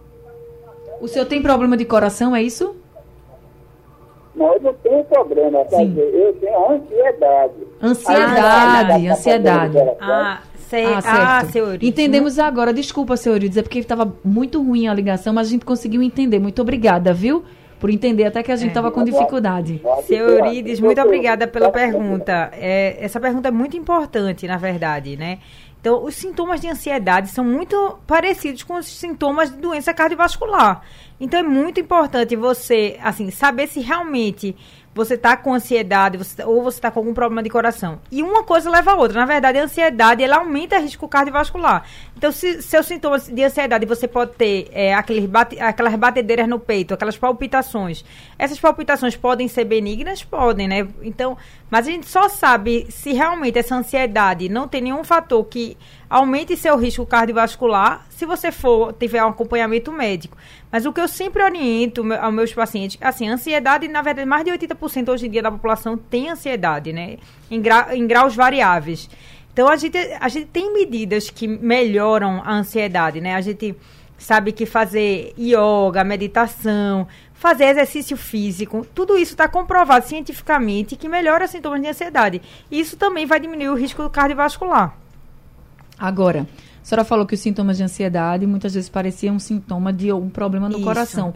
[1.01, 2.77] O senhor tem problema de coração, é isso?
[4.35, 5.95] Não, eu não tenho problema, Sim.
[5.97, 7.53] eu tenho ansiedade.
[7.83, 9.79] Ansiedade, Aí, ansiedade.
[10.01, 10.87] Ah, sei.
[10.87, 11.53] Ah, Ah, certo.
[11.53, 11.91] seu Euridice.
[11.91, 12.73] Entendemos agora.
[12.73, 16.39] Desculpa, seu é porque estava muito ruim a ligação, mas a gente conseguiu entender.
[16.39, 17.45] Muito obrigada, viu?
[17.79, 19.83] Por entender até que a gente estava com dificuldade.
[20.07, 22.51] Seu Eurides, muito obrigada pela pergunta.
[22.55, 25.41] É, essa pergunta é muito importante, na verdade, né?
[25.83, 30.81] Então, os sintomas de ansiedade são muito parecidos com os sintomas de doença cardiovascular.
[31.19, 34.55] Então, é muito importante você, assim, saber se realmente
[34.95, 37.99] você está com ansiedade você- ou você está com algum problema de coração.
[38.11, 39.19] E uma coisa leva a outra.
[39.19, 41.85] Na verdade, a ansiedade, ela aumenta o risco cardiovascular.
[42.17, 46.59] Então, se seus sintomas de ansiedade, você pode ter é, aqueles bate, aquelas batedeiras no
[46.59, 48.05] peito, aquelas palpitações.
[48.39, 50.23] Essas palpitações podem ser benignas?
[50.23, 50.87] Podem, né?
[51.03, 51.37] Então,
[51.71, 55.77] mas a gente só sabe se realmente essa ansiedade não tem nenhum fator que
[56.09, 60.37] aumente seu risco cardiovascular se você for tiver um acompanhamento médico.
[60.73, 64.51] Mas o que eu sempre oriento aos meus pacientes, assim, ansiedade, na verdade, mais de
[64.51, 67.19] 80% hoje em dia da população tem ansiedade, né?
[67.51, 69.09] Em, gra- em graus variáveis.
[69.53, 73.35] Então, a gente, a gente tem medidas que melhoram a ansiedade, né?
[73.35, 73.77] A gente
[74.17, 81.47] sabe que fazer yoga, meditação, fazer exercício físico, tudo isso está comprovado cientificamente que melhora
[81.49, 82.41] sintomas de ansiedade.
[82.71, 84.97] Isso também vai diminuir o risco cardiovascular.
[85.99, 86.47] Agora,
[86.83, 90.29] a senhora falou que os sintomas de ansiedade muitas vezes pareciam um sintoma de um
[90.29, 90.85] problema no Isso.
[90.85, 91.33] coração.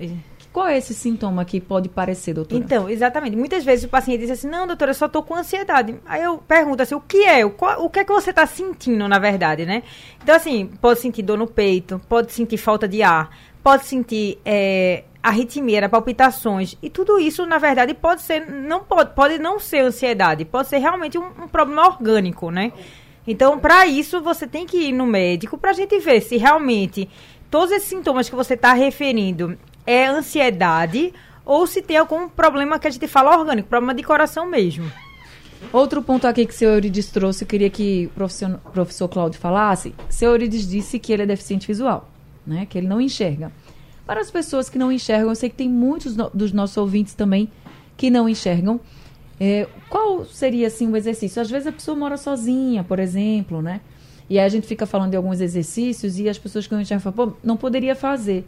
[0.52, 2.59] Qual é esse sintoma que pode parecer, doutora?
[2.62, 3.37] Então, exatamente.
[3.37, 5.94] Muitas vezes o paciente diz assim, não, doutora, eu só estou com ansiedade.
[6.06, 7.44] Aí eu pergunto assim, o que é?
[7.44, 9.82] O, qual- o que é que você está sentindo, na verdade, né?
[10.22, 13.28] Então, assim, pode sentir dor no peito, pode sentir falta de ar,
[13.62, 16.74] pode sentir é, arritmia, palpitações.
[16.82, 20.78] E tudo isso, na verdade, pode ser, não pode, pode não ser ansiedade, pode ser
[20.78, 22.72] realmente um, um problema orgânico, né?
[23.26, 27.08] Então, para isso, você tem que ir no médico para a gente ver se realmente
[27.50, 31.12] todos esses sintomas que você está referindo é ansiedade
[31.44, 34.90] ou se tem algum problema que a gente fala orgânico, problema de coração mesmo.
[35.72, 39.40] Outro ponto aqui que o senhor Eurides trouxe, eu queria que o professor, professor Cláudio
[39.40, 39.94] falasse.
[40.08, 42.08] O senhor Eurides disse que ele é deficiente visual,
[42.46, 42.66] né?
[42.68, 43.50] Que ele não enxerga.
[44.06, 47.14] Para as pessoas que não enxergam, eu sei que tem muitos no- dos nossos ouvintes
[47.14, 47.50] também
[47.96, 48.78] que não enxergam.
[49.38, 51.40] É, qual seria, assim, o exercício?
[51.40, 53.81] Às vezes a pessoa mora sozinha, por exemplo, né?
[54.29, 57.12] E aí a gente fica falando de alguns exercícios e as pessoas que não enxergam
[57.12, 58.44] falam, pô, não poderia fazer.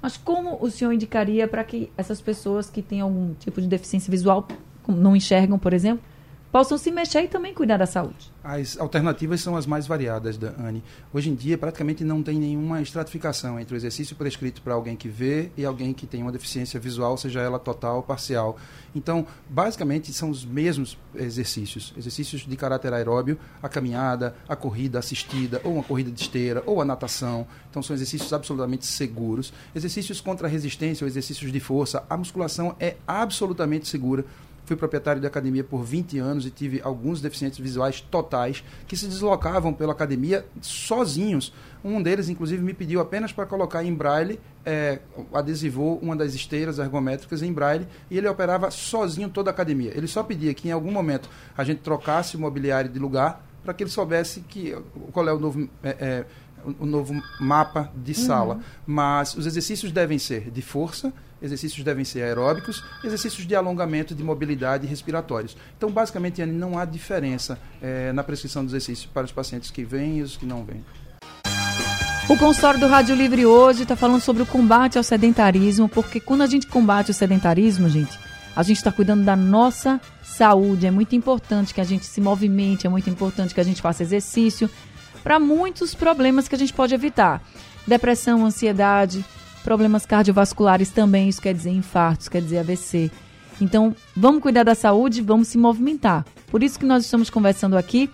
[0.00, 4.10] Mas como o senhor indicaria para que essas pessoas que têm algum tipo de deficiência
[4.10, 4.46] visual,
[4.86, 6.04] não enxergam, por exemplo,
[6.56, 8.32] possam se mexer e também cuidar da saúde?
[8.42, 10.82] As alternativas são as mais variadas, da Anne.
[11.12, 15.06] Hoje em dia, praticamente não tem nenhuma estratificação entre o exercício prescrito para alguém que
[15.06, 18.56] vê e alguém que tem uma deficiência visual, seja ela total ou parcial.
[18.94, 21.92] Então, basicamente, são os mesmos exercícios.
[21.94, 26.80] Exercícios de caráter aeróbio, a caminhada, a corrida assistida, ou uma corrida de esteira, ou
[26.80, 27.46] a natação.
[27.68, 29.52] Então, são exercícios absolutamente seguros.
[29.74, 32.02] Exercícios contra a resistência ou exercícios de força.
[32.08, 34.24] A musculação é absolutamente segura.
[34.66, 39.06] Fui proprietário de academia por 20 anos e tive alguns deficientes visuais totais que se
[39.06, 41.54] deslocavam pela academia sozinhos.
[41.84, 44.98] Um deles, inclusive, me pediu apenas para colocar em braille, é,
[45.32, 49.92] adesivou uma das esteiras ergométricas em braille e ele operava sozinho toda a academia.
[49.96, 53.72] Ele só pedia que em algum momento a gente trocasse o mobiliário de lugar para
[53.72, 54.76] que ele soubesse que,
[55.12, 55.68] qual é o novo.
[55.82, 56.26] é, é,
[56.64, 58.60] o o novo mapa de sala.
[58.86, 64.22] Mas os exercícios devem ser de força, exercícios devem ser aeróbicos, exercícios de alongamento, de
[64.22, 65.56] mobilidade e respiratórios.
[65.76, 69.84] Então, basicamente, Anne, não há diferença eh, na prescrição dos exercícios para os pacientes que
[69.84, 70.84] vêm e os que não vêm.
[72.28, 76.42] O consultório do Rádio Livre hoje está falando sobre o combate ao sedentarismo, porque quando
[76.42, 78.18] a gente combate o sedentarismo, gente,
[78.56, 80.86] a gente está cuidando da nossa saúde.
[80.86, 84.02] É muito importante que a gente se movimente, é muito importante que a gente faça
[84.02, 84.68] exercício
[85.22, 87.42] para muitos problemas que a gente pode evitar.
[87.86, 89.24] Depressão, ansiedade,
[89.66, 93.10] problemas cardiovasculares também, isso quer dizer infartos, quer dizer AVC.
[93.60, 96.24] Então, vamos cuidar da saúde, vamos se movimentar.
[96.52, 98.08] Por isso que nós estamos conversando aqui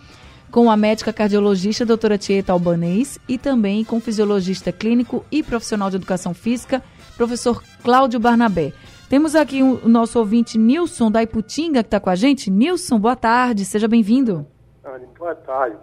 [0.51, 5.91] com a médica cardiologista doutora Tieta Albanês e também com o fisiologista clínico e profissional
[5.91, 6.83] de educação física,
[7.19, 8.73] professor Cláudio Barnabé.
[9.11, 12.51] Temos aqui o nosso ouvinte Nilson da Iputinga que está com a gente.
[12.51, 14.47] Nilson, boa tarde, seja bem-vindo.
[14.83, 15.77] Anne, boa tarde.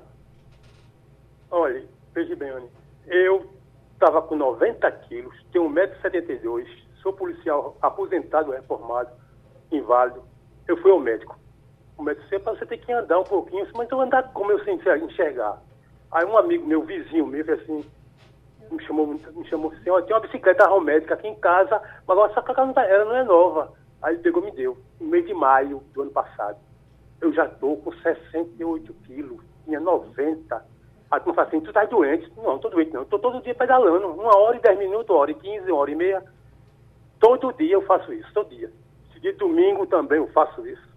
[1.51, 1.83] Olha,
[2.15, 2.65] veja bem, Anne,
[3.05, 3.58] eu
[3.99, 6.65] estava com 90 quilos, tenho 1,72m,
[7.01, 9.09] sou policial aposentado, reformado,
[9.69, 10.23] inválido.
[10.65, 11.37] Eu fui ao médico.
[11.97, 14.63] O médico disse, "Rapaz, você tem que andar um pouquinho, mas eu andar como eu
[14.63, 15.61] sem enxergar.
[16.11, 17.85] Aí um amigo meu, vizinho meu, assim,
[18.71, 22.65] me chamou, me chamou assim, tem uma bicicleta aromédica aqui em casa, mas essa casa
[22.65, 23.73] não tá, ela não é nova.
[24.01, 26.57] Aí ele pegou e me deu, no mês de maio do ano passado.
[27.19, 30.78] Eu já estou com 68 quilos, tinha 90.
[31.11, 32.31] Aí tu fala assim, tu tá doente?
[32.37, 35.19] Não, não tô doente não, tô todo dia pedalando, uma hora e dez minutos, uma
[35.19, 36.23] hora e quinze, uma hora e meia.
[37.19, 38.71] Todo dia eu faço isso, todo dia.
[39.13, 40.87] Se de domingo também eu faço isso.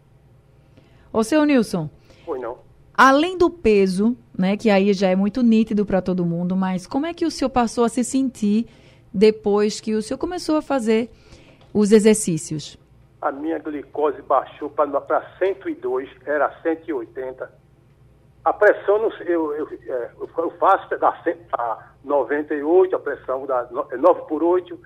[1.12, 1.88] Ô, seu Nilson,
[2.24, 2.58] Pois não.
[2.94, 7.06] além do peso, né, que aí já é muito nítido para todo mundo, mas como
[7.06, 8.66] é que o senhor passou a se sentir
[9.12, 11.10] depois que o senhor começou a fazer
[11.72, 12.78] os exercícios?
[13.20, 17.61] A minha glicose baixou para 102, era 180.
[18.44, 23.64] A pressão, não eu, eu, é, eu, faço dá 100 a 98, a pressão dá
[23.70, 24.78] no- é 9 por 8,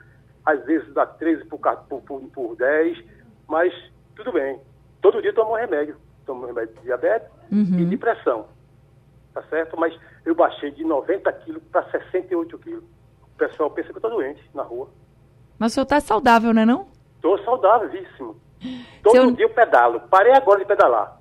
[0.44, 3.02] às vezes dá 13 por, por, por, por 10,
[3.48, 3.72] mas
[4.14, 4.60] tudo bem.
[5.00, 5.96] Todo dia eu tomo um remédio.
[6.26, 7.78] Tomo um remédio de diabetes Uhum.
[7.78, 8.46] e de pressão.
[9.32, 9.78] Tá certo?
[9.78, 12.84] Mas eu baixei de 90 quilos para 68 quilos.
[13.22, 14.88] O pessoal pensa que eu estou doente na rua.
[15.58, 16.88] Mas o senhor está saudável, não é não?
[17.16, 18.36] Estou saudávelíssimo.
[19.02, 20.00] Todo Seu- dia eu pedalo.
[20.10, 21.20] Parei agora de pedalar.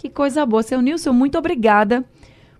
[0.00, 0.62] Que coisa boa.
[0.62, 2.02] Seu Nilson, muito obrigada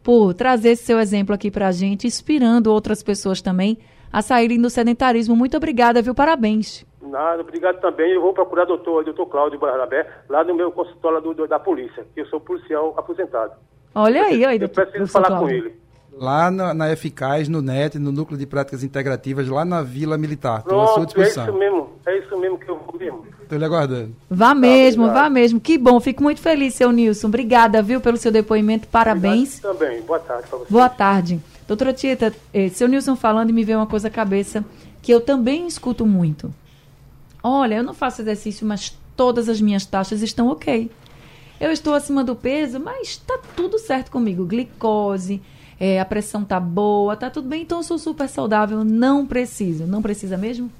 [0.02, 3.78] por trazer esse seu exemplo aqui pra gente, inspirando outras pessoas também
[4.12, 5.34] a saírem do sedentarismo.
[5.34, 6.14] Muito obrigada, viu?
[6.14, 6.84] Parabéns.
[7.00, 8.12] Nada, obrigado também.
[8.12, 11.58] Eu vou procurar o doutor, doutor Cláudio Barnabé lá no meu consultório do- do- da
[11.58, 13.52] polícia, que eu sou policial aposentado.
[13.94, 15.56] Olha aí, aí, eu doutor, preciso professor falar com Cláudio.
[15.66, 15.80] ele.
[16.12, 20.58] Lá na, na Eficaz, no NET, no Núcleo de Práticas Integrativas, lá na Vila Militar.
[20.58, 21.44] Estou à sua Pronto, é disposição.
[21.48, 21.88] isso mesmo.
[22.04, 23.24] É isso mesmo que eu vou mesmo.
[23.50, 24.14] Estou lhe aguardando.
[24.30, 25.24] Vá mesmo, obrigado.
[25.24, 25.60] vá mesmo.
[25.60, 27.26] Que bom, fico muito feliz, seu Nilson.
[27.26, 28.86] Obrigada, viu, pelo seu depoimento.
[28.86, 29.58] Parabéns.
[29.58, 30.02] Obrigado Também.
[30.02, 30.72] Boa tarde para você.
[30.72, 31.40] Boa tarde.
[31.66, 34.64] Doutora Tieta, eh, seu Nilson falando e me veio uma coisa à cabeça
[35.02, 36.54] que eu também escuto muito.
[37.42, 40.88] Olha, eu não faço exercício, mas todas as minhas taxas estão ok.
[41.58, 44.46] Eu estou acima do peso, mas está tudo certo comigo.
[44.46, 45.42] Glicose,
[45.80, 49.88] eh, a pressão tá boa, tá tudo bem, então eu sou super saudável, não preciso.
[49.88, 50.70] Não precisa mesmo?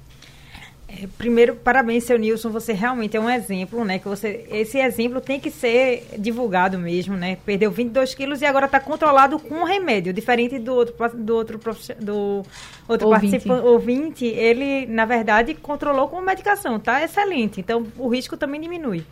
[0.99, 2.49] É, Primeiro, parabéns, seu Nilson.
[2.49, 3.99] Você realmente é um exemplo, né?
[3.99, 7.37] Que você, esse exemplo tem que ser divulgado mesmo, né?
[7.45, 11.59] Perdeu 22 quilos e agora está controlado com remédio, diferente do outro, do outro,
[11.99, 12.43] do
[12.87, 13.31] outro Ouvinte.
[13.31, 13.65] participante.
[13.65, 16.79] Ouvinte, ele, na verdade, controlou com medicação.
[16.79, 17.61] Tá excelente.
[17.61, 19.05] Então, o risco também diminui.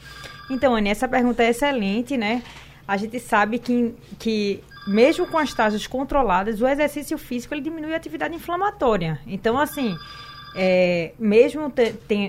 [0.49, 2.43] Então, Anne, essa pergunta é excelente, né?
[2.87, 7.93] A gente sabe que, que mesmo com as taxas controladas, o exercício físico ele diminui
[7.93, 9.19] a atividade inflamatória.
[9.27, 9.95] Então, assim,
[10.55, 11.71] é, mesmo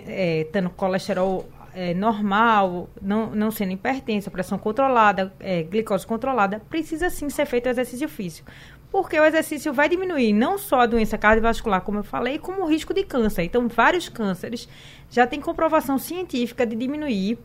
[0.07, 7.11] é, tendo colesterol é, normal, não, não sendo hipertensa, pressão controlada, é, glicose controlada, precisa
[7.11, 8.51] sim ser feito o exercício físico.
[8.91, 12.67] Porque o exercício vai diminuir não só a doença cardiovascular, como eu falei, como o
[12.67, 13.45] risco de câncer.
[13.45, 14.69] Então, vários cânceres
[15.09, 17.39] já tem comprovação científica de diminuir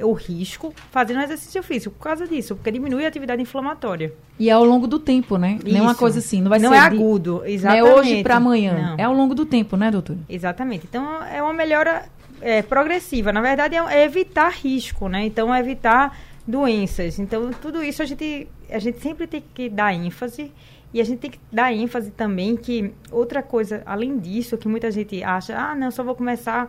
[0.00, 4.12] o risco fazendo exercício físico por causa disso, porque diminui a atividade inflamatória.
[4.38, 5.58] E é ao longo do tempo, né?
[5.64, 6.00] Não é uma Isso.
[6.00, 7.92] coisa assim, não vai Não ser é de- agudo, Não é exatamente.
[7.92, 8.74] hoje para amanhã.
[8.90, 8.96] Não.
[8.98, 10.18] É ao longo do tempo, né, doutora?
[10.28, 10.86] Exatamente.
[10.88, 12.04] Então, é uma melhora
[12.40, 13.32] é, progressiva.
[13.32, 15.24] Na verdade, é, é evitar risco, né?
[15.24, 17.18] Então, é evitar doenças.
[17.18, 20.50] Então, tudo isso a gente, a gente sempre tem que dar ênfase.
[20.94, 24.90] E a gente tem que dar ênfase também que outra coisa, além disso, que muita
[24.90, 26.68] gente acha, ah, não, só vou começar...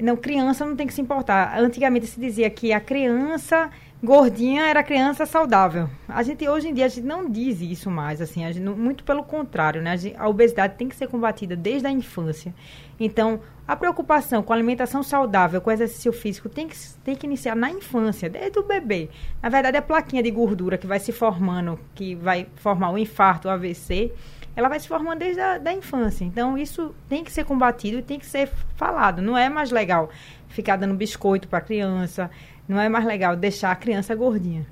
[0.00, 1.58] Não, criança não tem que se importar.
[1.58, 3.70] Antigamente se dizia que a criança
[4.02, 5.88] gordinha era criança saudável.
[6.08, 9.22] A gente hoje em dia a gente não diz isso mais, assim, gente muito pelo
[9.22, 9.92] contrário, né?
[9.92, 12.54] A, gente- a obesidade tem que ser combatida desde a infância.
[12.98, 17.54] Então, a preocupação com a alimentação saudável, com exercício físico, tem que, tem que iniciar
[17.54, 19.08] na infância, desde o bebê.
[19.40, 23.46] Na verdade, a plaquinha de gordura que vai se formando, que vai formar o infarto,
[23.46, 24.12] o AVC,
[24.54, 26.24] ela vai se formando desde a da infância.
[26.24, 29.22] Então, isso tem que ser combatido e tem que ser falado.
[29.22, 30.10] Não é mais legal
[30.48, 32.30] ficar dando biscoito para a criança,
[32.68, 34.66] não é mais legal deixar a criança gordinha.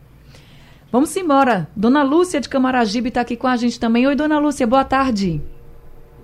[0.92, 1.68] Vamos embora.
[1.74, 4.06] Dona Lúcia de Camaragibe está aqui com a gente também.
[4.06, 5.40] Oi, dona Lúcia, boa tarde.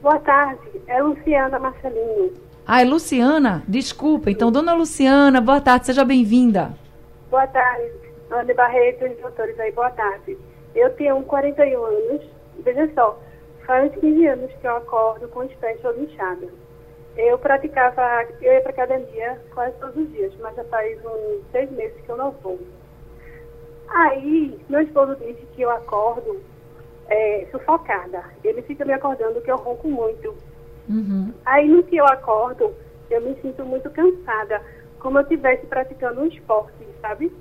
[0.03, 2.33] Boa tarde, é Luciana Marcelino.
[2.67, 3.63] Ah, é Luciana?
[3.67, 4.31] Desculpa.
[4.31, 6.75] Então, dona Luciana, boa tarde, seja bem-vinda.
[7.31, 7.93] Boa tarde,
[8.31, 10.37] Ana Barreto e os doutores aí, boa tarde.
[10.75, 12.23] Eu tenho 41 anos,
[12.65, 13.19] veja só,
[13.67, 16.51] faz 15 anos que eu acordo com os pés todos inchados.
[17.17, 21.71] Eu praticava, eu ia para academia quase todos os dias, mas já faz uns seis
[21.73, 22.59] meses que eu não vou.
[23.89, 26.41] Aí, meu esposo disse que eu acordo
[27.09, 28.25] é, sufocada.
[28.45, 30.35] Ele fica me acordando que eu ronco muito.
[30.89, 31.33] Uhum.
[31.45, 32.75] Aí no que eu acordo,
[33.11, 34.63] eu me sinto muito cansada,
[34.99, 37.33] como eu estivesse praticando um esporte, sabe?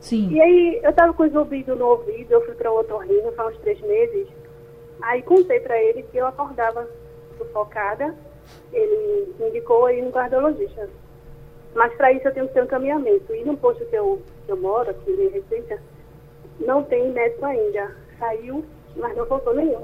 [0.00, 0.30] Sim.
[0.30, 3.54] E aí eu tava com os ouvidos no ouvido, eu fui para o otorrino faz
[3.54, 4.28] uns três meses.
[5.02, 6.88] Aí contei para ele que eu acordava
[7.38, 8.14] sufocada,
[8.72, 10.88] ele me indicou aí no cardiologista.
[11.74, 13.34] Mas para isso eu tenho que ter um caminhamento.
[13.34, 15.78] E no posto que eu, que eu moro, aqui em Receita,
[16.60, 17.96] não tem médico ainda.
[18.18, 18.64] Saiu,
[18.96, 19.82] mas não voltou nenhum.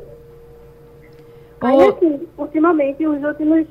[1.60, 3.66] Aí, assim, ultimamente, os últimos.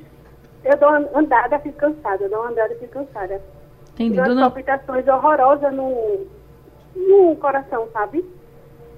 [0.63, 2.25] Eu dou uma andada, fico cansada.
[2.25, 3.41] Eu dou uma andada, fico cansada.
[3.93, 4.19] Entendi.
[4.19, 4.41] Umas Dona...
[4.41, 6.27] palpitações horrorosas no,
[6.95, 8.23] no coração, sabe?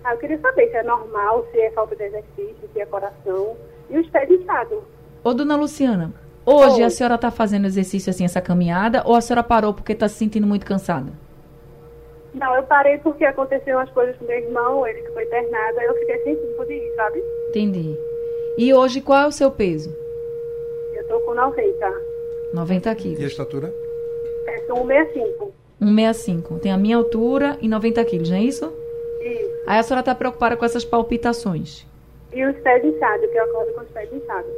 [0.04, 3.56] Aí eu queria saber se é normal, se é falta de exercício, se é coração.
[3.90, 4.80] E os pés inchados.
[5.24, 6.14] Ô, dona Luciana,
[6.46, 6.84] hoje Oi.
[6.84, 10.16] a senhora está fazendo exercício assim, essa caminhada, ou a senhora parou porque está se
[10.16, 11.12] sentindo muito cansada?
[12.34, 15.86] Não, eu parei porque aconteceu umas coisas com meu irmão, ele que foi internado, aí
[15.86, 17.24] eu fiquei sem tempo de ir, sabe?
[17.50, 17.96] Entendi.
[18.58, 19.94] E hoje qual é o seu peso?
[20.96, 21.94] Eu tô com 90.
[22.54, 23.20] 90 E a quilos.
[23.24, 23.74] estatura?
[24.46, 25.54] Peço 165.
[25.80, 26.60] 165.
[26.60, 28.72] Tem a minha altura e 90 quilos, não é isso?
[29.22, 29.50] Isso.
[29.68, 31.86] Aí a senhora está preocupada com essas palpitações.
[32.34, 34.52] E os pés inchados, que eu acordo com os pés inchados.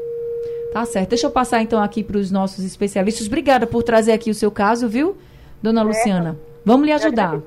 [0.71, 1.09] Tá certo.
[1.09, 3.27] Deixa eu passar então aqui para os nossos especialistas.
[3.27, 5.17] Obrigada por trazer aqui o seu caso, viu,
[5.61, 6.37] dona Luciana?
[6.65, 7.39] Vamos lhe ajudar.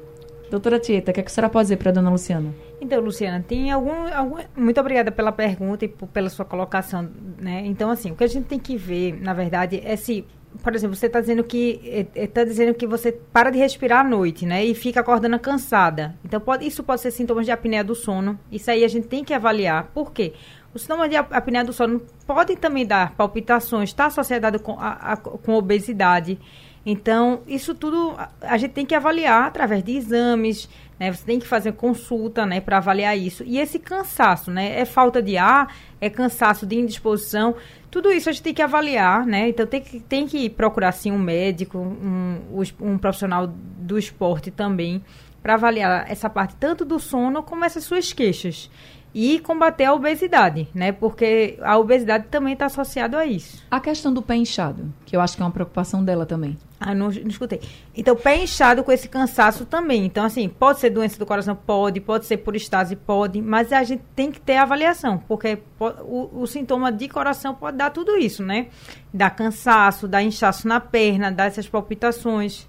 [0.50, 2.54] Doutora Tieta, o que, é que a senhora pode dizer para dona Luciana?
[2.80, 4.36] Então, Luciana, tem algum, algum.
[4.56, 7.08] Muito obrigada pela pergunta e por- pela sua colocação,
[7.40, 7.62] né?
[7.64, 10.24] Então, assim, o que a gente tem que ver, na verdade, é se.
[10.62, 14.44] Por exemplo, você está dizendo que está dizendo que você para de respirar à noite,
[14.46, 14.64] né?
[14.64, 16.14] E fica acordando cansada.
[16.24, 18.38] Então, pode, isso pode ser sintomas de apneia do sono.
[18.50, 19.90] Isso aí a gente tem que avaliar.
[19.94, 20.32] Por quê?
[20.74, 25.12] Os sintomas de ap- apneia do sono podem também dar palpitações, está associado com, a,
[25.12, 26.38] a- com obesidade.
[26.84, 30.68] Então, isso tudo a gente tem que avaliar através de exames,
[30.98, 31.12] né?
[31.12, 33.44] Você tem que fazer consulta, né, para avaliar isso.
[33.44, 34.78] E esse cansaço, né?
[34.78, 37.54] É falta de ar, é cansaço de indisposição.
[37.90, 39.48] Tudo isso a gente tem que avaliar, né?
[39.48, 45.04] Então tem que, tem que procurar sim um médico, um, um profissional do esporte também,
[45.42, 48.70] para avaliar essa parte tanto do sono como essas suas queixas
[49.14, 50.92] e combater a obesidade, né?
[50.92, 53.64] Porque a obesidade também está associada a isso.
[53.70, 56.58] A questão do pé inchado, que eu acho que é uma preocupação dela também.
[56.78, 57.60] Ah, não, não escutei.
[57.96, 60.04] Então, pé inchado com esse cansaço também.
[60.04, 61.56] Então, assim, pode ser doença do coração?
[61.56, 62.00] Pode.
[62.00, 62.94] Pode ser por estase?
[62.94, 63.40] Pode.
[63.40, 67.90] Mas a gente tem que ter avaliação, porque o, o sintoma de coração pode dar
[67.90, 68.68] tudo isso, né?
[69.12, 72.66] Dá cansaço, dá inchaço na perna, dá essas palpitações.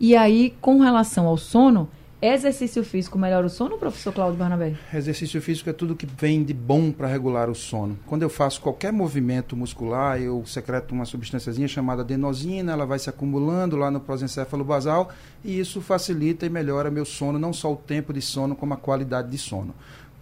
[0.00, 1.88] E aí, com relação ao sono,
[2.24, 4.76] Exercício físico melhora o sono, professor Cláudio Barnabé?
[4.94, 7.98] Exercício físico é tudo que vem de bom para regular o sono.
[8.06, 13.10] Quando eu faço qualquer movimento muscular, eu secreto uma substânciazinha chamada adenosina, ela vai se
[13.10, 15.10] acumulando lá no prosencéfalo basal
[15.44, 18.76] e isso facilita e melhora meu sono, não só o tempo de sono, como a
[18.76, 19.74] qualidade de sono.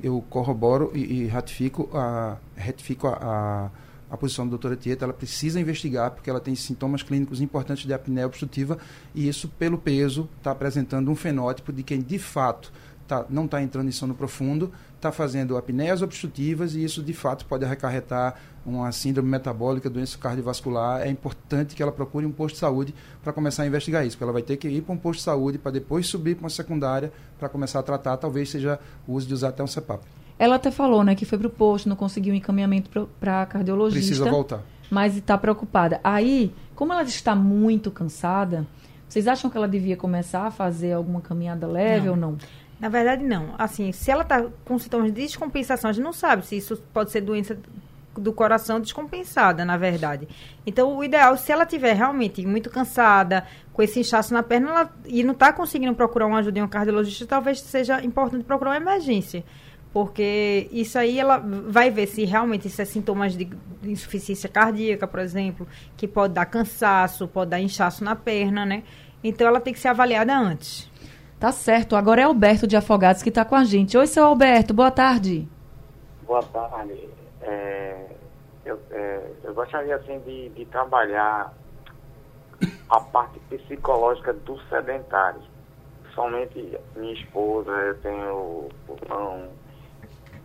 [0.03, 3.71] Eu corroboro e, e ratifico a, retifico a, a
[4.11, 7.95] a posição da doutora Tieta, ela precisa investigar porque ela tem sintomas clínicos importantes de
[7.95, 8.77] apneia obstrutiva
[9.15, 12.73] e isso, pelo peso, está apresentando um fenótipo de quem de fato
[13.07, 17.45] tá, não está entrando em sono profundo, está fazendo apneias obstrutivas e isso de fato
[17.47, 18.35] pode acarretar
[18.65, 21.03] uma síndrome metabólica, doença cardiovascular.
[21.03, 24.25] É importante que ela procure um posto de saúde para começar a investigar isso, porque
[24.25, 26.51] ela vai ter que ir para um posto de saúde para depois subir para uma
[26.51, 28.17] secundária para começar a tratar.
[28.17, 30.20] Talvez seja o uso de usar até um CEPAP.
[30.41, 34.07] Ela até falou, né, que foi para o posto, não conseguiu um encaminhamento para cardiologista.
[34.07, 34.63] Precisa voltar.
[34.91, 36.01] Mas está preocupada.
[36.03, 38.67] Aí, como ela está muito cansada,
[39.07, 42.13] vocês acham que ela devia começar a fazer alguma caminhada leve não.
[42.13, 42.39] ou não?
[42.81, 43.51] Na verdade, não.
[43.59, 47.11] Assim, se ela está com sintomas de descompensação, a gente não sabe se isso pode
[47.11, 47.59] ser doença
[48.17, 50.27] do coração descompensada, na verdade.
[50.67, 54.93] Então, o ideal, se ela tiver realmente muito cansada, com esse inchaço na perna, ela,
[55.05, 58.77] e não está conseguindo procurar uma ajuda em um cardiologista, talvez seja importante procurar uma
[58.79, 59.45] emergência.
[59.93, 63.51] Porque isso aí ela vai ver se realmente isso é sintomas de
[63.83, 65.67] insuficiência cardíaca, por exemplo,
[65.97, 68.85] que pode dar cansaço, pode dar inchaço na perna, né?
[69.23, 70.89] Então ela tem que ser avaliada antes.
[71.41, 71.97] Tá certo.
[71.97, 73.99] Agora é Alberto de Afogados que está com a gente.
[73.99, 75.49] Oi, seu Alberto, boa tarde.
[76.25, 77.09] Boa tarde.
[77.43, 78.07] É,
[78.65, 81.53] eu, é, eu, gostaria assim de, de trabalhar
[82.91, 85.45] a parte psicológica dos sedentários.
[86.15, 88.69] Somente minha esposa, eu tenho
[89.03, 89.49] irmão,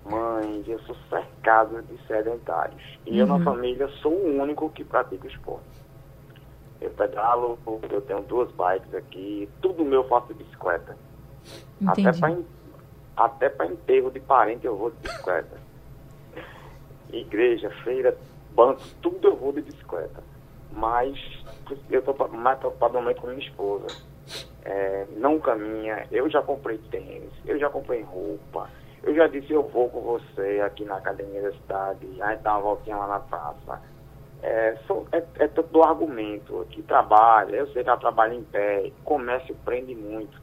[0.06, 2.82] mãe, eu sou cercado de sedentários.
[3.06, 3.18] E uhum.
[3.18, 3.44] eu na uhum.
[3.44, 5.66] família sou o único que pratica esporte.
[6.80, 7.58] Eu pedalo,
[7.90, 10.96] eu tenho duas bikes aqui, tudo meu eu faço de bicicleta.
[11.82, 12.46] Entendi.
[13.16, 15.58] Até para enterro de parente eu vou de bicicleta.
[17.12, 18.18] Igreja, feira,
[18.54, 20.22] banco, tudo eu vou de bicicleta.
[20.72, 21.18] Mas
[21.90, 23.88] eu estou mais preocupado com minha esposa.
[24.64, 28.68] É, não caminha, eu já comprei tênis, eu já comprei roupa,
[29.06, 32.54] eu já disse, eu vou com você aqui na academia da cidade, a gente dá
[32.54, 33.82] uma voltinha lá na praça.
[34.42, 38.92] É, sou, é, é todo argumento que trabalha, eu sei que ela trabalha em pé,
[39.04, 40.42] comércio prende muito.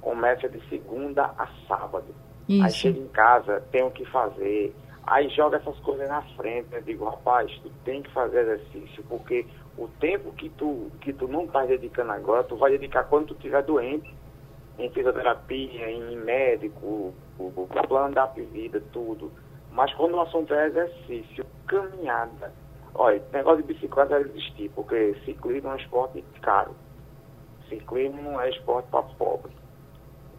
[0.00, 2.14] Comércio é de segunda a sábado.
[2.48, 2.64] Isso.
[2.64, 4.74] Aí chega em casa, tem o que fazer.
[5.06, 9.46] Aí joga essas coisas na frente, eu digo, rapaz, tu tem que fazer exercício, porque
[9.78, 13.34] o tempo que tu, que tu não está dedicando agora, tu vai dedicar quando tu
[13.34, 14.12] estiver doente
[14.78, 19.32] em fisioterapia, em médico, o, plano da vida, tudo.
[19.70, 22.52] Mas quando o assunto é exercício, caminhada,
[22.94, 26.74] olha, negócio de bicicleta deve existir, porque ciclismo é um esporte caro.
[27.68, 29.52] Ciclismo é esporte para pobre.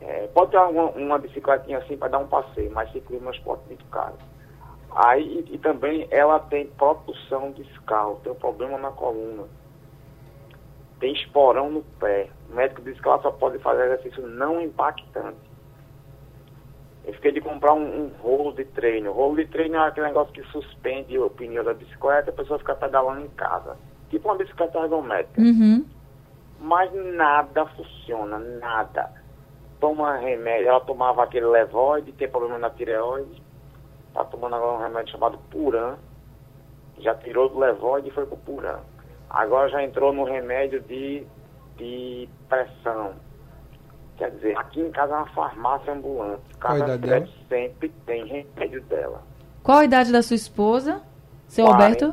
[0.01, 3.35] É, pode ter uma, uma bicicletinha assim para dar um passeio, mas ciclismo é um
[3.35, 4.15] esporte muito caro.
[4.91, 9.45] Aí, e, e também ela tem propulsão discal, tem um problema na coluna
[10.99, 12.29] tem esporão no pé.
[12.49, 15.37] O médico disse que ela só pode fazer exercício não impactante.
[17.05, 19.11] Eu fiquei de comprar um, um, rolo de treino.
[19.11, 22.35] O rolo de treino é aquele negócio que suspende o pneu da bicicleta e a
[22.35, 23.77] pessoa fica pedalando em casa.
[24.09, 25.39] Tipo uma bicicleta ergométrica.
[25.39, 25.85] Uhum.
[26.59, 29.11] Mas nada funciona, nada.
[29.79, 33.43] Toma remédio, ela tomava aquele levoide, tem problema na tireoide.
[34.13, 35.97] Tá tomando agora um remédio chamado Puran.
[36.99, 38.79] Já tirou do levoide e foi pro Puran.
[39.29, 41.27] Agora já entrou no remédio de,
[41.77, 43.13] de pressão.
[44.18, 46.41] Quer dizer, aqui em casa é uma farmácia ambulante.
[46.59, 47.28] Cada dela?
[47.49, 49.22] sempre tem remédio dela.
[49.61, 51.01] Qual a idade da sua esposa,
[51.47, 52.11] seu 45, Alberto?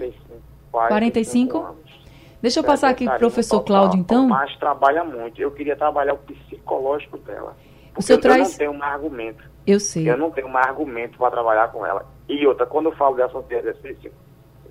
[0.71, 0.89] 45?
[0.89, 1.59] 45?
[1.59, 2.03] Anos.
[2.41, 4.27] Deixa eu passar aqui para o professor Cláudio, então.
[4.27, 5.41] Mas trabalha muito.
[5.41, 7.57] Eu queria trabalhar o psicológico dela.
[7.97, 8.39] O senhor eu, traz...
[8.39, 9.45] eu não tenho mais argumento.
[9.65, 10.11] Eu sei.
[10.11, 12.05] Eu não tenho mais argumento para trabalhar com ela.
[12.29, 14.13] E outra, quando eu falo dessa de exercício,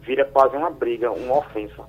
[0.01, 1.83] vira quase uma briga, uma ofensa.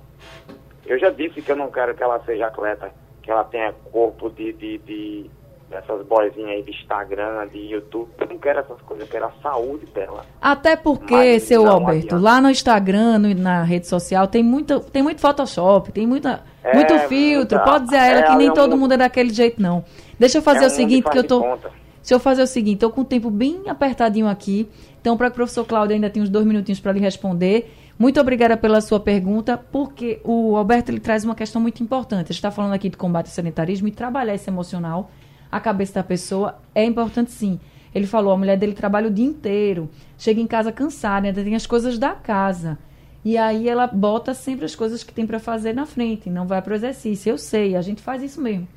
[0.85, 2.91] Eu já disse que eu não quero que ela seja atleta,
[3.23, 5.31] que ela tenha corpo de, de, de
[5.71, 8.07] essas boizinhas aí de Instagram, de YouTube.
[8.19, 10.23] Eu não quero essas coisas, eu quero a saúde dela.
[10.39, 12.19] Até porque, Mas seu Alberto, adianta.
[12.23, 16.75] lá no Instagram, no- na rede social, tem muito, tem muito Photoshop, tem muita, É,
[16.75, 17.57] muito filtro.
[17.57, 19.33] muita- Pode dizer a ela é, que nem é um todo mundo- mundo é daquele
[19.33, 19.83] jeito, não.
[20.19, 21.41] Deixa eu fazer É o um seguinte, que eu tô.
[21.41, 21.71] conta.
[21.97, 24.69] Deixa eu fazer o seguinte, estou com o tempo bem apertadinho aqui.
[24.99, 27.73] Então, para que o professor Cláudio ainda tem uns dois minutinhos para lhe responder.
[27.97, 32.25] Muito obrigada pela sua pergunta, porque o Alberto ele traz uma questão muito importante.
[32.25, 35.11] A gente está falando aqui de combate ao sanitarismo e trabalhar esse emocional,
[35.51, 37.59] a cabeça da pessoa, é importante sim.
[37.93, 41.55] Ele falou, a mulher dele trabalha o dia inteiro, chega em casa cansada, ainda tem
[41.55, 42.77] as coisas da casa.
[43.23, 46.61] E aí ela bota sempre as coisas que tem para fazer na frente, não vai
[46.61, 47.29] para o exercício.
[47.29, 48.67] Eu sei, a gente faz isso mesmo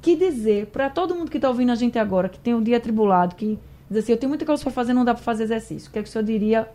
[0.00, 2.76] que dizer para todo mundo que está ouvindo a gente agora, que tem um dia
[2.76, 3.58] atribulado, que
[3.90, 5.88] diz assim, eu tenho muita coisa para fazer, não dá para fazer exercício.
[5.88, 6.68] O que é que o senhor diria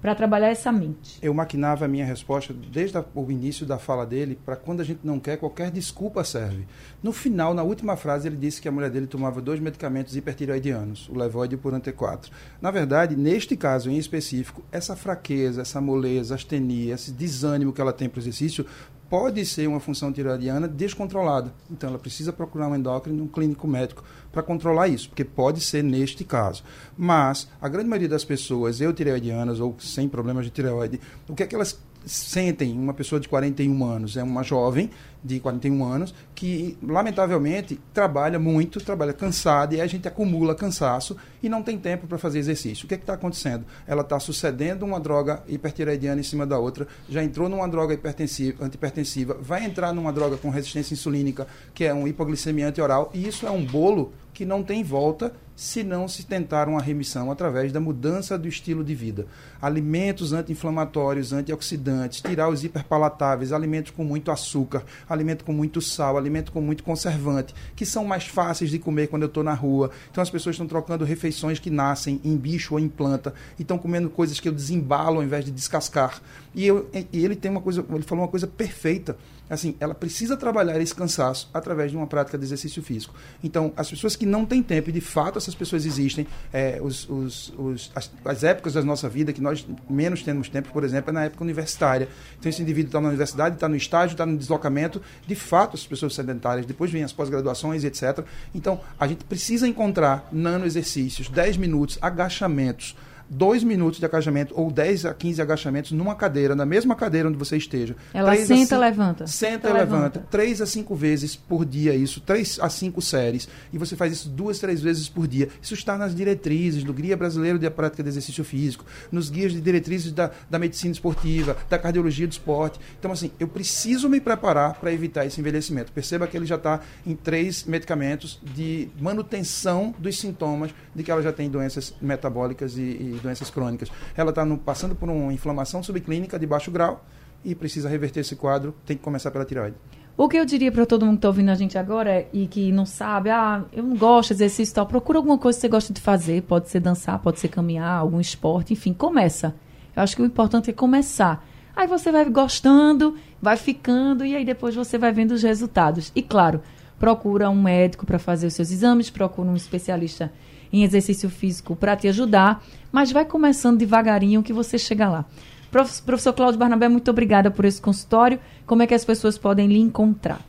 [0.00, 1.18] para trabalhar essa mente?
[1.20, 5.00] Eu maquinava a minha resposta desde o início da fala dele para quando a gente
[5.04, 6.66] não quer, qualquer desculpa serve.
[7.02, 11.08] No final, na última frase, ele disse que a mulher dele tomava dois medicamentos hipertireoidianos,
[11.08, 12.30] o Levoide e o Purante 4.
[12.60, 17.92] Na verdade, neste caso em específico, essa fraqueza, essa moleza, astenia, esse desânimo que ela
[17.92, 18.64] tem para o exercício
[19.10, 21.52] pode ser uma função tireoidiana descontrolada.
[21.68, 25.82] Então, ela precisa procurar um endócrino, um clínico médico para controlar isso, porque pode ser
[25.82, 26.62] neste caso.
[26.96, 31.46] Mas a grande maioria das pessoas eutireoidianas ou sem problemas de tireoide, o que é
[31.46, 34.90] que elas sentem uma pessoa de 41 anos, é uma jovem
[35.22, 41.48] de 41 anos que lamentavelmente trabalha muito, trabalha cansada e a gente acumula cansaço e
[41.48, 42.84] não tem tempo para fazer exercício.
[42.84, 43.64] O que é está acontecendo?
[43.86, 48.64] Ela está sucedendo uma droga hipertireoidiana em cima da outra, já entrou numa droga hipertensiva,
[48.64, 53.46] antipertensiva, vai entrar numa droga com resistência insulínica, que é um hipoglicemiante oral, e isso
[53.46, 57.78] é um bolo que não tem volta se não se tentar uma remissão através da
[57.78, 59.26] mudança do estilo de vida.
[59.60, 66.50] Alimentos anti-inflamatórios, antioxidantes, tirar os hiperpalatáveis, alimentos com muito açúcar, alimento com muito sal, alimento
[66.50, 69.90] com muito conservante, que são mais fáceis de comer quando eu estou na rua.
[70.10, 73.76] Então as pessoas estão trocando refeições que nascem em bicho ou em planta e estão
[73.76, 76.22] comendo coisas que eu desembalo ao invés de descascar.
[76.54, 79.14] E, eu, e ele tem uma coisa, ele falou uma coisa perfeita
[79.50, 83.14] assim, ela precisa trabalhar esse cansaço através de uma prática de exercício físico.
[83.42, 87.08] Então, as pessoas que não têm tempo, e de fato essas pessoas existem, é, os,
[87.08, 91.10] os, os, as, as, épocas da nossa vida que nós menos temos tempo, por exemplo,
[91.10, 92.08] é na época universitária.
[92.38, 95.02] Então, esse indivíduo está na universidade, está no estágio, está no deslocamento.
[95.26, 98.24] De fato, as pessoas sedentárias, depois vêm as pós-graduações, etc.
[98.54, 102.94] Então, a gente precisa encontrar nano exercícios, 10 minutos, agachamentos,
[103.30, 107.38] dois minutos de agachamento ou 10 a 15 agachamentos numa cadeira, na mesma cadeira onde
[107.38, 107.94] você esteja.
[108.12, 109.26] Ela senta, cinco- levanta.
[109.28, 109.94] Senta, Senta, levanta.
[110.18, 110.26] levanta.
[110.30, 113.48] Três a cinco vezes por dia isso, três a cinco séries.
[113.72, 115.48] E você faz isso duas, três vezes por dia.
[115.62, 119.60] Isso está nas diretrizes do Guia Brasileiro de Prática de Exercício Físico, nos guias de
[119.60, 122.80] diretrizes da, da medicina esportiva, da cardiologia do esporte.
[122.98, 125.92] Então, assim, eu preciso me preparar para evitar esse envelhecimento.
[125.92, 131.22] Perceba que ele já está em três medicamentos de manutenção dos sintomas de que ela
[131.22, 133.90] já tem doenças metabólicas e, e doenças crônicas.
[134.16, 137.04] Ela está passando por uma inflamação subclínica de baixo grau
[137.44, 139.76] e precisa reverter esse quadro, tem que começar pela tireoide.
[140.16, 142.46] O que eu diria para todo mundo que está ouvindo a gente agora é- e
[142.46, 145.62] que não sabe, ah, eu não gosto de exercício e tal, procura alguma coisa que
[145.62, 149.54] você gosta de fazer, pode ser dançar, pode ser caminhar, algum esporte, enfim, começa.
[149.96, 151.42] Eu acho que o importante é começar.
[151.74, 156.12] Aí você vai gostando, vai ficando e aí depois você vai vendo os resultados.
[156.14, 156.60] E claro,
[156.98, 160.30] procura um médico para fazer os seus exames, procura um especialista
[160.72, 162.62] em exercício físico para te ajudar,
[162.92, 165.24] mas vai começando devagarinho que você chega lá.
[165.70, 168.38] Prof- Professor Cláudio Barnabé, muito obrigada por esse consultório.
[168.66, 170.40] Como é que as pessoas podem lhe encontrar?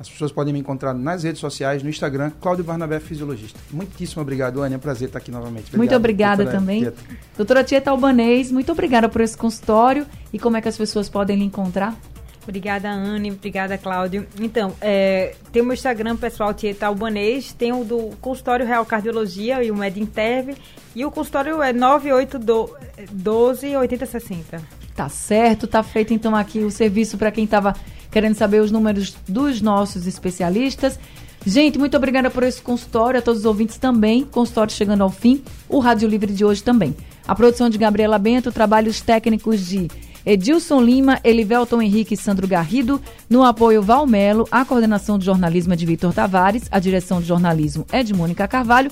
[0.00, 3.58] As pessoas podem me encontrar nas redes sociais, no Instagram, Cláudio Barnabé Fisiologista.
[3.72, 4.76] Muitíssimo obrigado, Ania.
[4.76, 5.76] É um prazer estar aqui novamente.
[5.76, 6.80] muito obrigada doutora também.
[6.82, 6.98] Tieta.
[7.36, 10.06] Doutora Tieta Albanês, muito obrigada por esse consultório.
[10.32, 11.96] E como é que as pessoas podem lhe encontrar?
[12.42, 13.30] Obrigada, Anne.
[13.30, 14.26] Obrigada, Cláudio.
[14.40, 17.52] Então, é, tem o meu Instagram pessoal, Tieta Albanês.
[17.52, 20.56] Tem o do Consultório Real Cardiologia e o MedInterv.
[20.94, 24.60] E o consultório é 98212 8060.
[24.96, 27.72] Tá certo, tá feito então aqui o serviço para quem estava
[28.10, 30.98] querendo saber os números dos nossos especialistas.
[31.46, 34.24] Gente, muito obrigada por esse consultório, a todos os ouvintes também.
[34.24, 36.94] Consultório chegando ao fim, o Rádio Livre de hoje também.
[37.26, 39.88] A produção de Gabriela Bento, trabalhos técnicos de
[40.28, 43.00] Edilson Lima, Elivelton Henrique e Sandro Garrido,
[43.30, 47.86] no apoio Valmelo, a coordenação de jornalismo é de Vitor Tavares, a direção de jornalismo
[47.90, 48.90] é de Mônica Carvalho.